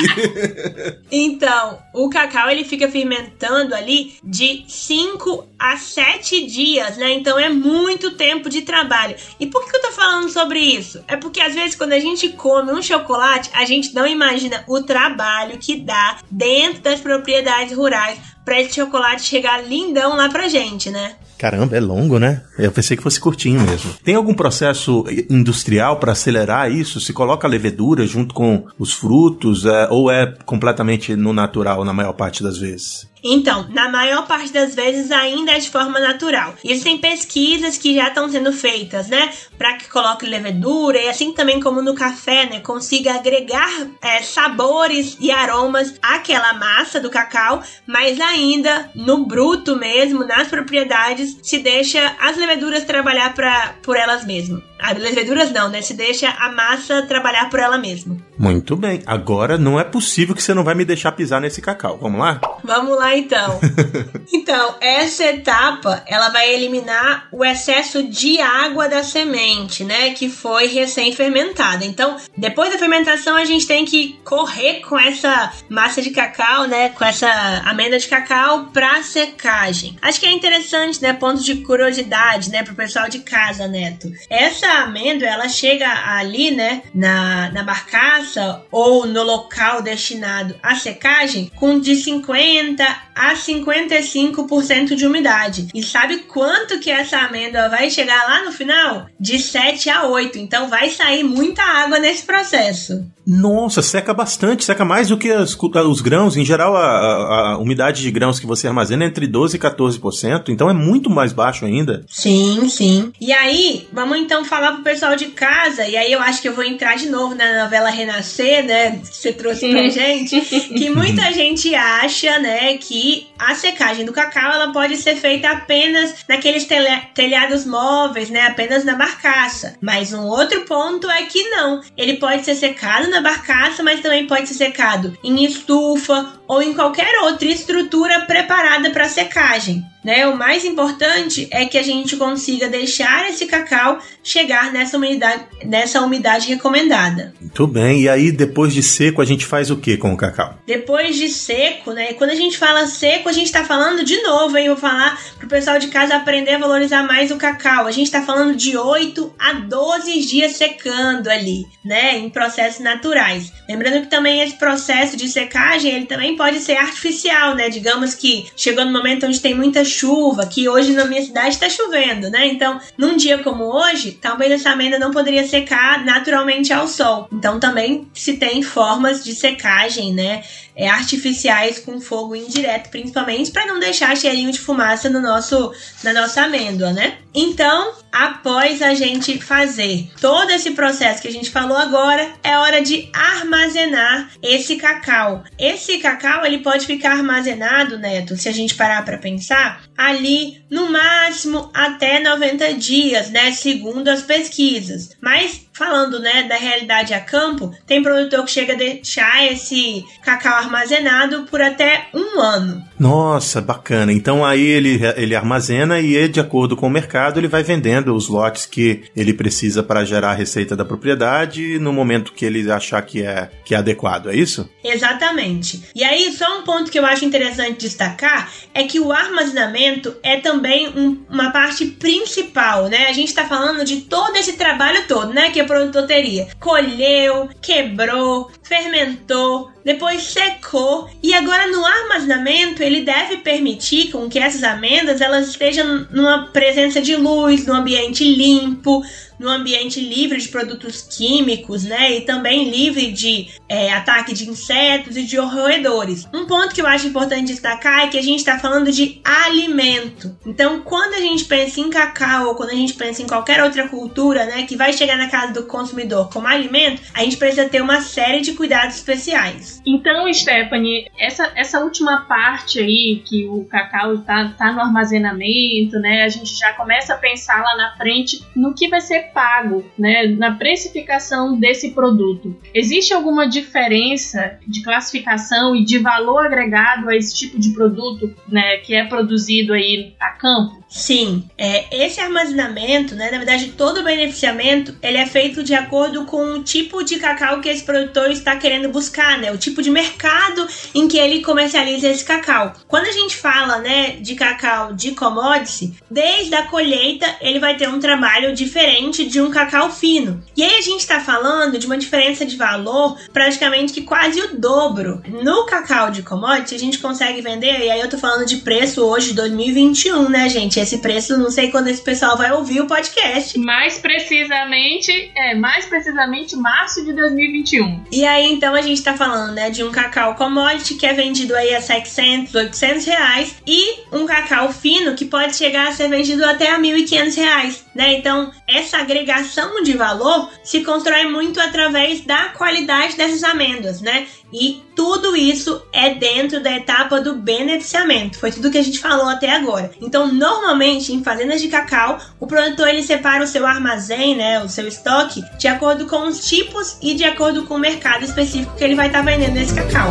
[1.10, 7.12] Então, o cacau ele fica fermentando ali de 5 a 7 dias, né?
[7.12, 9.16] Então é muito tempo de trabalho.
[9.38, 11.02] E por que eu tô falando sobre isso?
[11.06, 14.82] É porque às vezes quando a gente come um chocolate, a gente não imagina o
[14.82, 18.18] trabalho que dá dentro das propriedades rurais
[18.50, 21.12] para esse chocolate chegar lindão lá pra gente, né?
[21.38, 22.42] Caramba, é longo, né?
[22.58, 23.94] Eu pensei que fosse curtinho mesmo.
[24.02, 27.00] Tem algum processo industrial para acelerar isso?
[27.00, 31.92] Se coloca a levedura junto com os frutos é, ou é completamente no natural na
[31.92, 33.08] maior parte das vezes?
[33.22, 36.54] Então, na maior parte das vezes ainda é de forma natural.
[36.64, 41.60] Existem pesquisas que já estão sendo feitas, né, para que coloque levedura e assim também
[41.60, 43.70] como no café, né, consiga agregar
[44.02, 51.38] é, sabores e aromas àquela massa do cacau, mas ainda no bruto mesmo, nas propriedades,
[51.42, 54.62] se deixa as leveduras trabalhar pra, por elas mesmas.
[54.82, 55.82] As leveduras não, né?
[55.82, 58.16] Se deixa a massa trabalhar por ela mesma.
[58.38, 59.02] Muito bem.
[59.04, 61.98] Agora não é possível que você não vai me deixar pisar nesse cacau.
[62.00, 62.40] Vamos lá?
[62.64, 63.60] Vamos lá então.
[64.32, 70.66] então, essa etapa, ela vai eliminar o excesso de água da semente, né, que foi
[70.66, 71.84] recém-fermentada.
[71.84, 76.90] Então, depois da fermentação, a gente tem que correr com essa massa de cacau, né,
[76.90, 77.28] com essa
[77.64, 79.96] amêndoa de cacau para secagem.
[80.02, 84.10] Acho que é interessante, né, ponto de curiosidade, né, pro pessoal de casa, Neto.
[84.28, 91.50] Essa amêndoa, ela chega ali, né, na, na barcaça ou no local destinado à secagem
[91.56, 95.68] com de 50 a 55% de umidade.
[95.74, 99.06] E sabe quanto que essa amêndoa vai chegar lá no final?
[99.18, 100.38] De 7 a 8.
[100.38, 103.04] Então vai sair muita água nesse processo.
[103.26, 106.36] Nossa, seca bastante, seca mais do que as, os grãos.
[106.36, 109.58] Em geral, a, a, a, umidade de grãos que você armazena é entre 12% e
[109.58, 112.04] 14%, então é muito mais baixo ainda.
[112.08, 113.12] Sim, sim.
[113.20, 116.54] E aí, vamos então falar pro pessoal de casa, e aí eu acho que eu
[116.54, 121.30] vou entrar de novo na novela Renascer, né, que você trouxe pra gente, que muita
[121.32, 126.66] gente acha, né, que que a secagem do cacau, ela pode ser feita apenas naqueles
[127.14, 129.76] telhados móveis, né, apenas na barcaça.
[129.80, 134.26] Mas um outro ponto é que não, ele pode ser secado na barcaça, mas também
[134.26, 139.84] pode ser secado em estufa ou em qualquer outra estrutura preparada para secagem.
[140.02, 140.26] Né?
[140.26, 146.00] O mais importante é que a gente consiga deixar esse cacau chegar nessa umidade, nessa
[146.00, 147.34] umidade recomendada.
[147.38, 148.02] Muito bem.
[148.02, 150.58] E aí, depois de seco, a gente faz o que com o cacau?
[150.66, 152.14] Depois de seco, né?
[152.14, 154.68] Quando a gente fala seco, a gente está falando de novo, hein?
[154.68, 157.86] Vou falar para o pessoal de casa aprender a valorizar mais o cacau.
[157.86, 162.18] A gente está falando de 8 a 12 dias secando ali, né?
[162.18, 163.52] Em processos naturais.
[163.68, 167.68] Lembrando que também esse processo de secagem, ele também pode ser artificial, né?
[167.68, 171.68] Digamos que chegou no momento onde tem muita chuva, que hoje na minha cidade está
[171.68, 172.48] chovendo, né?
[172.48, 177.28] Então, num dia como hoje, talvez essa amêndoa não poderia secar naturalmente ao sol.
[177.32, 180.42] Então, também se tem formas de secagem, né?
[180.80, 186.14] É, artificiais com fogo indireto, principalmente para não deixar cheirinho de fumaça no nosso, na
[186.14, 187.18] nossa amêndoa, né?
[187.34, 192.82] Então, após a gente fazer todo esse processo que a gente falou agora, é hora
[192.82, 195.44] de armazenar esse cacau.
[195.58, 200.90] Esse cacau ele pode ficar armazenado, Neto, se a gente parar para pensar, ali no
[200.90, 205.16] máximo até 90 dias, né, segundo as pesquisas.
[205.20, 210.54] Mas falando, né, da realidade a campo, tem produtor que chega a deixar esse cacau
[210.54, 212.89] armazenado por até um ano.
[213.00, 214.12] Nossa, bacana.
[214.12, 218.28] Então aí ele, ele armazena e de acordo com o mercado ele vai vendendo os
[218.28, 223.00] lotes que ele precisa para gerar a receita da propriedade no momento que ele achar
[223.00, 224.68] que é, que é adequado, é isso?
[224.84, 225.82] Exatamente.
[225.94, 230.36] E aí só um ponto que eu acho interessante destacar é que o armazenamento é
[230.36, 233.06] também um, uma parte principal, né?
[233.06, 235.48] A gente está falando de todo esse trabalho todo, né?
[235.48, 236.48] Que produtor teria.
[236.60, 244.62] Colheu, quebrou, fermentou, depois secou e agora no armazenamento ele deve permitir com que essas
[244.62, 249.02] amêndoas elas estejam numa presença de luz, num ambiente limpo,
[249.40, 252.18] no ambiente livre de produtos químicos, né?
[252.18, 256.28] E também livre de é, ataque de insetos e de roedores.
[256.32, 260.36] Um ponto que eu acho importante destacar é que a gente está falando de alimento.
[260.44, 263.88] Então, quando a gente pensa em cacau ou quando a gente pensa em qualquer outra
[263.88, 267.80] cultura, né, que vai chegar na casa do consumidor como alimento, a gente precisa ter
[267.80, 269.69] uma série de cuidados especiais.
[269.84, 276.24] Então, Stephanie, essa, essa última parte aí que o cacau está tá no armazenamento, né?
[276.24, 280.26] A gente já começa a pensar lá na frente no que vai ser pago, né,
[280.26, 282.56] na precificação desse produto.
[282.74, 288.78] Existe alguma diferença de classificação e de valor agregado a esse tipo de produto, né,
[288.78, 290.79] que é produzido aí a campo?
[290.90, 296.24] Sim, é, esse armazenamento, né, na verdade, todo o beneficiamento, ele é feito de acordo
[296.24, 299.88] com o tipo de cacau que esse produtor está querendo buscar, né, o tipo de
[299.88, 302.74] mercado em que ele comercializa esse cacau.
[302.88, 307.88] Quando a gente fala, né, de cacau de commodity, desde a colheita ele vai ter
[307.88, 310.42] um trabalho diferente de um cacau fino.
[310.56, 314.58] E aí a gente está falando de uma diferença de valor praticamente que quase o
[314.58, 315.22] dobro.
[315.28, 319.04] No cacau de commodity a gente consegue vender, e aí eu tô falando de preço
[319.04, 320.79] hoje 2021, né, gente?
[320.80, 323.58] Esse preço, não sei quando esse pessoal vai ouvir o podcast.
[323.58, 328.04] Mais precisamente, é, mais precisamente março de 2021.
[328.10, 331.54] E aí, então, a gente tá falando, né, de um cacau commodity que é vendido
[331.54, 336.44] aí a 700, 800 reais e um cacau fino que pode chegar a ser vendido
[336.44, 338.14] até a 1.500 reais, né?
[338.14, 344.26] Então, essa agregação de valor se constrói muito através da qualidade dessas amêndoas, né?
[344.52, 348.38] E tudo isso é dentro da etapa do beneficiamento.
[348.38, 349.90] Foi tudo que a gente falou até agora.
[350.00, 354.68] Então, normalmente, em fazendas de cacau, o produtor ele separa o seu armazém, né, o
[354.68, 358.84] seu estoque, de acordo com os tipos e de acordo com o mercado específico que
[358.84, 360.10] ele vai estar tá vendendo esse cacau.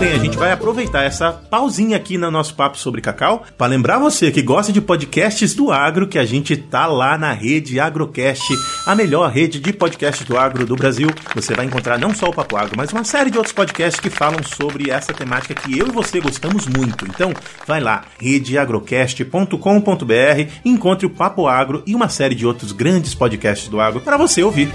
[0.00, 3.98] Bem, a gente vai aproveitar essa pausinha aqui no nosso papo sobre cacau para lembrar
[3.98, 8.48] você que gosta de podcasts do agro que a gente tá lá na rede Agrocast,
[8.86, 11.10] a melhor rede de podcasts do agro do Brasil.
[11.34, 14.08] Você vai encontrar não só o Papo Agro, mas uma série de outros podcasts que
[14.08, 17.04] falam sobre essa temática que eu e você gostamos muito.
[17.04, 17.34] Então,
[17.66, 23.78] vai lá, redeagrocast.com.br, encontre o Papo Agro e uma série de outros grandes podcasts do
[23.78, 24.70] agro para você ouvir.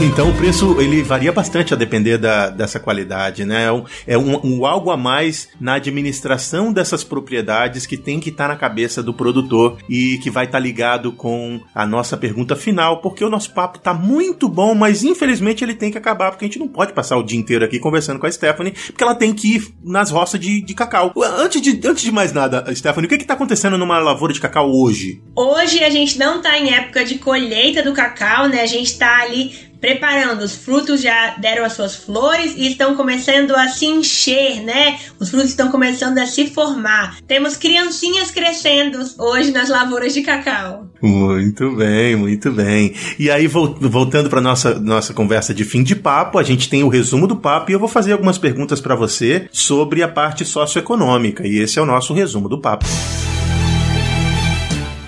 [0.00, 3.64] Então o preço ele varia bastante a depender da, dessa qualidade, né?
[3.64, 8.30] É, um, é um, um, algo a mais na administração dessas propriedades que tem que
[8.30, 12.16] estar tá na cabeça do produtor e que vai estar tá ligado com a nossa
[12.16, 16.30] pergunta final, porque o nosso papo tá muito bom, mas infelizmente ele tem que acabar,
[16.30, 19.02] porque a gente não pode passar o dia inteiro aqui conversando com a Stephanie, porque
[19.02, 21.12] ela tem que ir nas roças de, de cacau.
[21.38, 24.40] Antes de, antes de mais nada, Stephanie, o que que tá acontecendo numa lavoura de
[24.40, 25.22] cacau hoje?
[25.36, 28.60] Hoje a gente não tá em época de colheita do cacau, né?
[28.60, 30.40] A gente tá ali preparando.
[30.40, 34.98] Os frutos já deram as suas flores e estão começando a se encher, né?
[35.20, 37.18] Os frutos estão começando a se formar.
[37.26, 40.86] Temos criancinhas crescendo hoje nas lavouras de cacau.
[41.02, 42.94] Muito bem, muito bem.
[43.18, 46.88] E aí, voltando para nossa nossa conversa de fim de papo, a gente tem o
[46.88, 51.46] resumo do papo e eu vou fazer algumas perguntas para você sobre a parte socioeconômica.
[51.46, 52.86] E esse é o nosso resumo do papo.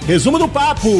[0.06, 0.90] Resumo do papo!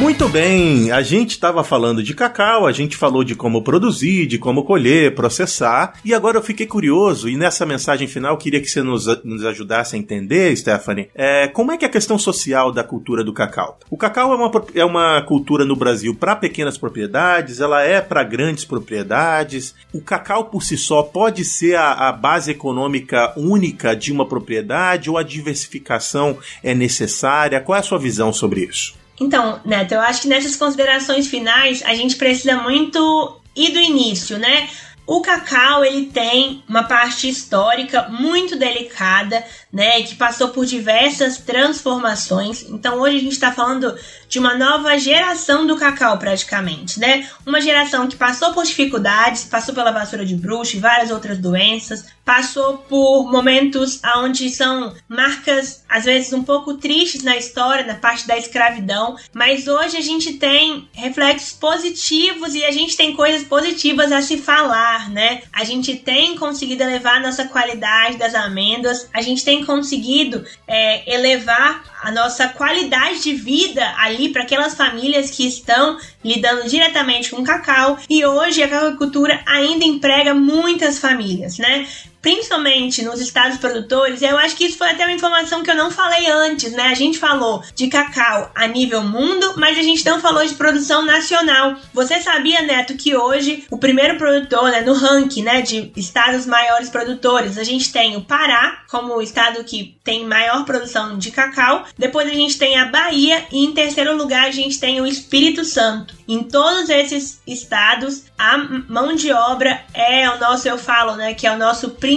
[0.00, 4.38] Muito bem, a gente estava falando de cacau, a gente falou de como produzir, de
[4.38, 8.82] como colher, processar, e agora eu fiquei curioso, e nessa mensagem final queria que você
[8.82, 12.82] nos, nos ajudasse a entender, Stephanie, é, como é que é a questão social da
[12.82, 13.78] cultura do cacau?
[13.90, 18.24] O cacau é uma, é uma cultura no Brasil para pequenas propriedades, ela é para
[18.24, 19.74] grandes propriedades.
[19.92, 25.10] O cacau por si só pode ser a, a base econômica única de uma propriedade
[25.10, 27.60] ou a diversificação é necessária?
[27.60, 28.98] Qual é a sua visão sobre isso?
[29.20, 34.38] Então, Neto, eu acho que nessas considerações finais a gente precisa muito ir do início,
[34.38, 34.68] né?
[35.06, 42.62] O cacau ele tem uma parte histórica muito delicada, né, que passou por diversas transformações.
[42.70, 43.92] Então hoje a gente está falando
[44.30, 47.28] de uma nova geração do cacau praticamente, né?
[47.44, 52.06] Uma geração que passou por dificuldades, passou pela vassoura de bruxa e várias outras doenças,
[52.24, 58.24] passou por momentos onde são marcas às vezes um pouco tristes na história, na parte
[58.24, 64.12] da escravidão, mas hoje a gente tem reflexos positivos e a gente tem coisas positivas
[64.12, 65.42] a se falar, né?
[65.52, 71.12] A gente tem conseguido elevar a nossa qualidade das amêndoas, a gente tem conseguido é,
[71.12, 77.42] elevar a nossa qualidade de vida ali para aquelas famílias que estão lidando diretamente com
[77.44, 81.86] cacau e hoje a cacauicultura ainda emprega muitas famílias, né?
[82.20, 85.90] Principalmente nos estados produtores, eu acho que isso foi até uma informação que eu não
[85.90, 86.84] falei antes, né?
[86.84, 91.04] A gente falou de cacau a nível mundo, mas a gente não falou de produção
[91.04, 91.76] nacional.
[91.94, 96.88] Você sabia, Neto, que hoje o primeiro produtor, né, no ranking, né, de estados maiores
[96.88, 101.84] produtores, a gente tem o Pará como o estado que tem maior produção de cacau,
[101.96, 105.64] depois a gente tem a Bahia e em terceiro lugar a gente tem o Espírito
[105.64, 106.14] Santo.
[106.28, 108.58] Em todos esses estados, a
[108.88, 112.09] mão de obra é o nosso, eu falo, né, que é o nosso principal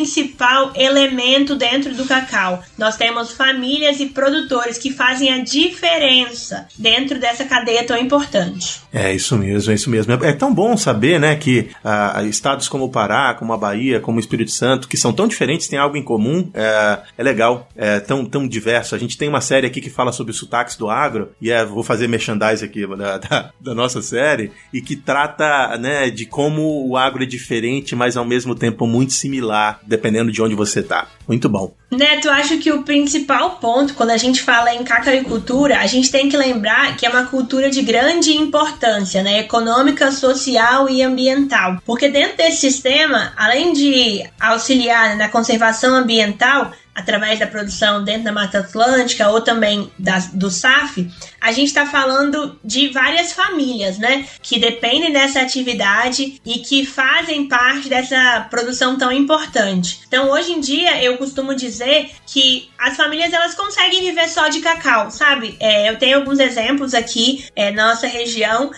[0.75, 2.63] elemento dentro do cacau.
[2.77, 8.81] Nós temos famílias e produtores que fazem a diferença dentro dessa cadeia tão importante.
[8.91, 10.13] É isso mesmo, é isso mesmo.
[10.13, 13.99] É, é tão bom saber, né, que ah, estados como o Pará, como a Bahia,
[13.99, 16.49] como o Espírito Santo, que são tão diferentes, têm algo em comum.
[16.53, 18.95] É, é legal, é tão, tão diverso.
[18.95, 21.63] A gente tem uma série aqui que fala sobre os sotaques do agro, e é,
[21.63, 26.25] vou vou fazer merchandise aqui da, da, da, nossa série, e que trata, né, de
[26.25, 30.81] como o agro é diferente, mas ao mesmo tempo muito similar, dependendo de onde você
[30.81, 31.07] tá.
[31.27, 31.73] Muito bom.
[31.91, 36.27] Neto, acho que o principal ponto, quando a gente fala em cacaricultura, a gente tem
[36.27, 39.39] que lembrar que é uma cultura de grande importância, né?
[39.39, 41.77] Econômica, social e ambiental.
[41.85, 48.31] Porque dentro desse sistema, além de auxiliar na conservação ambiental, através da produção dentro da
[48.31, 51.09] Mata Atlântica ou também da, do SAF,
[51.41, 54.25] a gente está falando de várias famílias, né?
[54.41, 60.01] Que dependem dessa atividade e que fazem parte dessa produção tão importante.
[60.07, 64.59] Então, hoje em dia, eu costumo dizer que as famílias elas conseguem viver só de
[64.59, 65.55] cacau, sabe?
[65.59, 68.71] É, eu tenho alguns exemplos aqui é, na nossa região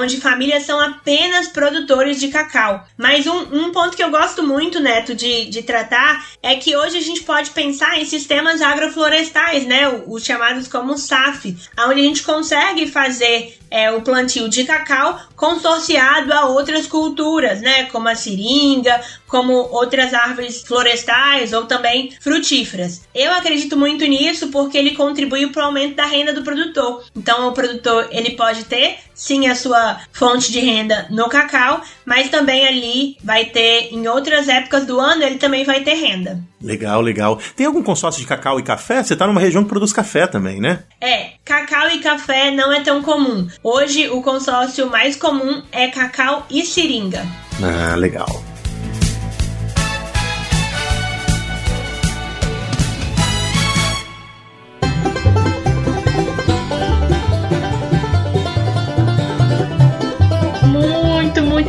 [0.00, 2.86] onde famílias são apenas produtores de cacau.
[2.96, 6.98] Mas um, um ponto que eu gosto muito, Neto, de, de tratar é que hoje
[6.98, 9.88] a gente pode pensar em sistemas agroflorestais, né?
[10.06, 16.30] Os chamados como SAF, onde a gente consegue fazer é, o plantio de cacau consorciado
[16.32, 17.84] a outras culturas, né?
[17.84, 23.00] Como a seringa, como outras árvores florestais ou também frutíferas.
[23.14, 27.02] Eu acredito muito nisso porque ele contribui para o aumento da renda do produtor.
[27.16, 32.28] Então o produtor ele pode ter sim a sua fonte de renda no cacau, mas
[32.28, 36.38] também ali vai ter em outras épocas do ano ele também vai ter renda.
[36.60, 37.40] Legal, legal.
[37.56, 39.02] Tem algum consórcio de cacau e café?
[39.02, 40.84] Você está numa região que produz café também, né?
[41.00, 43.48] É, cacau e café não é tão comum.
[43.64, 47.24] Hoje o consórcio mais comum é cacau e seringa.
[47.62, 48.42] Ah, legal.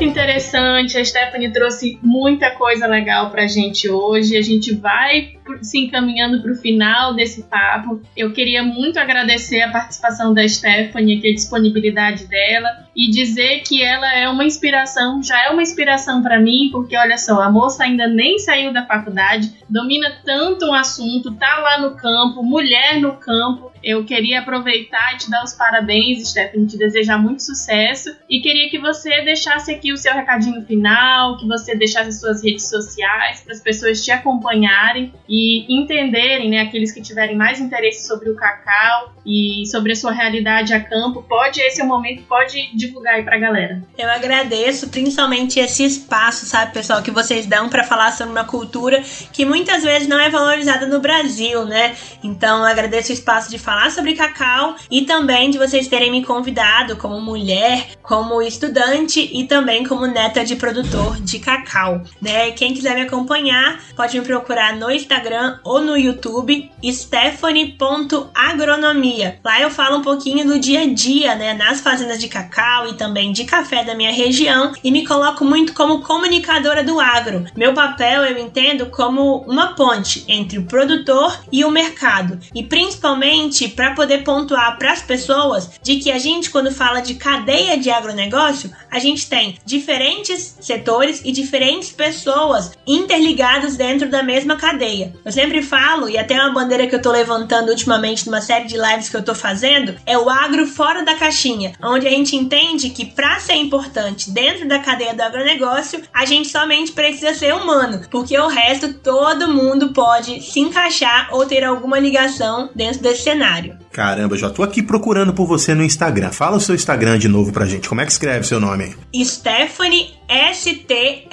[0.03, 0.97] Muito interessante.
[0.97, 4.35] A Stephanie trouxe muita coisa legal pra gente hoje.
[4.35, 8.01] A gente vai se encaminhando para o final desse papo.
[8.15, 14.13] Eu queria muito agradecer a participação da Stephanie, a disponibilidade dela, e dizer que ela
[14.13, 18.07] é uma inspiração, já é uma inspiração para mim, porque olha só, a moça ainda
[18.07, 23.71] nem saiu da faculdade, domina tanto um assunto, tá lá no campo, mulher no campo,
[23.83, 28.69] eu queria aproveitar e te dar os parabéns, Stephanie, te desejar muito sucesso e queria
[28.69, 33.41] que você deixasse aqui o seu recadinho final, que você deixasse as suas redes sociais
[33.41, 38.35] para as pessoas te acompanharem e entenderem, né, aqueles que tiverem mais interesse sobre o
[38.35, 41.23] cacau e sobre a sua realidade a campo.
[41.23, 43.81] Pode, esse é o momento, pode divulgar aí para a galera.
[43.97, 49.03] Eu agradeço principalmente esse espaço, sabe, pessoal, que vocês dão para falar sobre uma cultura
[49.31, 51.95] que muitas vezes não é valorizada no Brasil, né?
[52.23, 56.11] Então, eu agradeço o espaço de falar falar sobre cacau e também de vocês terem
[56.11, 62.03] me convidado como mulher, como estudante e também como neta de produtor de cacau.
[62.21, 62.51] Né?
[62.51, 69.39] Quem quiser me acompanhar pode me procurar no Instagram ou no YouTube stephanie.agronomia.
[69.43, 72.93] Lá eu falo um pouquinho do dia a dia, né, nas fazendas de cacau e
[72.93, 77.43] também de café da minha região e me coloco muito como comunicadora do agro.
[77.55, 83.62] Meu papel eu entendo como uma ponte entre o produtor e o mercado e principalmente
[83.69, 87.89] para poder pontuar para as pessoas de que a gente, quando fala de cadeia de
[87.89, 95.13] agronegócio, a gente tem diferentes setores e diferentes pessoas interligadas dentro da mesma cadeia.
[95.23, 98.77] Eu sempre falo, e até uma bandeira que eu tô levantando ultimamente numa série de
[98.77, 102.89] lives que eu tô fazendo, é o agro fora da caixinha, onde a gente entende
[102.89, 108.01] que para ser importante dentro da cadeia do agronegócio, a gente somente precisa ser humano,
[108.09, 113.52] porque o resto todo mundo pode se encaixar ou ter alguma ligação dentro desse cenário
[113.61, 113.82] diário.
[113.93, 116.31] Caramba, já tô aqui procurando por você no Instagram.
[116.31, 117.87] Fala o seu Instagram de novo pra gente.
[117.87, 118.95] Como é que escreve seu nome?
[119.23, 121.29] Stephanie S-T-E-F-A-N-Y.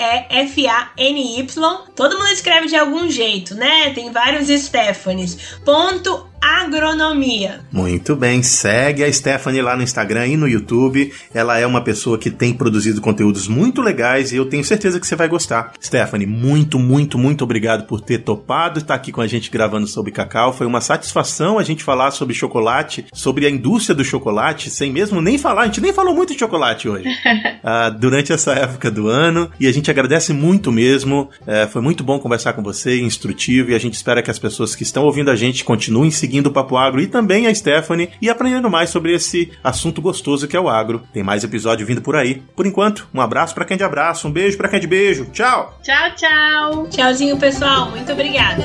[1.96, 3.90] Todo mundo escreve de algum jeito, né?
[3.94, 5.58] Tem vários Stephanies.
[5.64, 7.60] Ponto agronomia.
[7.70, 11.12] Muito bem, segue a Stephanie lá no Instagram e no YouTube.
[11.34, 15.06] Ela é uma pessoa que tem produzido conteúdos muito legais e eu tenho certeza que
[15.06, 15.72] você vai gostar.
[15.82, 20.12] Stephanie, muito, muito, muito obrigado por ter topado estar aqui com a gente gravando sobre
[20.12, 20.52] cacau.
[20.52, 22.49] Foi uma satisfação a gente falar sobre chocolate,
[23.12, 25.62] sobre a indústria do chocolate, sem mesmo nem falar.
[25.62, 29.66] A gente nem falou muito de chocolate hoje uh, durante essa época do ano e
[29.66, 31.30] a gente agradece muito mesmo.
[31.42, 34.74] Uh, foi muito bom conversar com você, instrutivo e a gente espera que as pessoas
[34.74, 38.10] que estão ouvindo a gente continuem seguindo seguindo o Papo Agro e também a Stephanie
[38.20, 41.02] e aprendendo mais sobre esse assunto gostoso que é o agro.
[41.12, 42.42] Tem mais episódio vindo por aí.
[42.56, 45.26] Por enquanto, um abraço para quem de abraço, um beijo para quem de beijo.
[45.32, 45.78] Tchau.
[45.82, 46.86] Tchau, tchau.
[46.88, 47.90] Tchauzinho, pessoal.
[47.90, 48.64] Muito obrigada.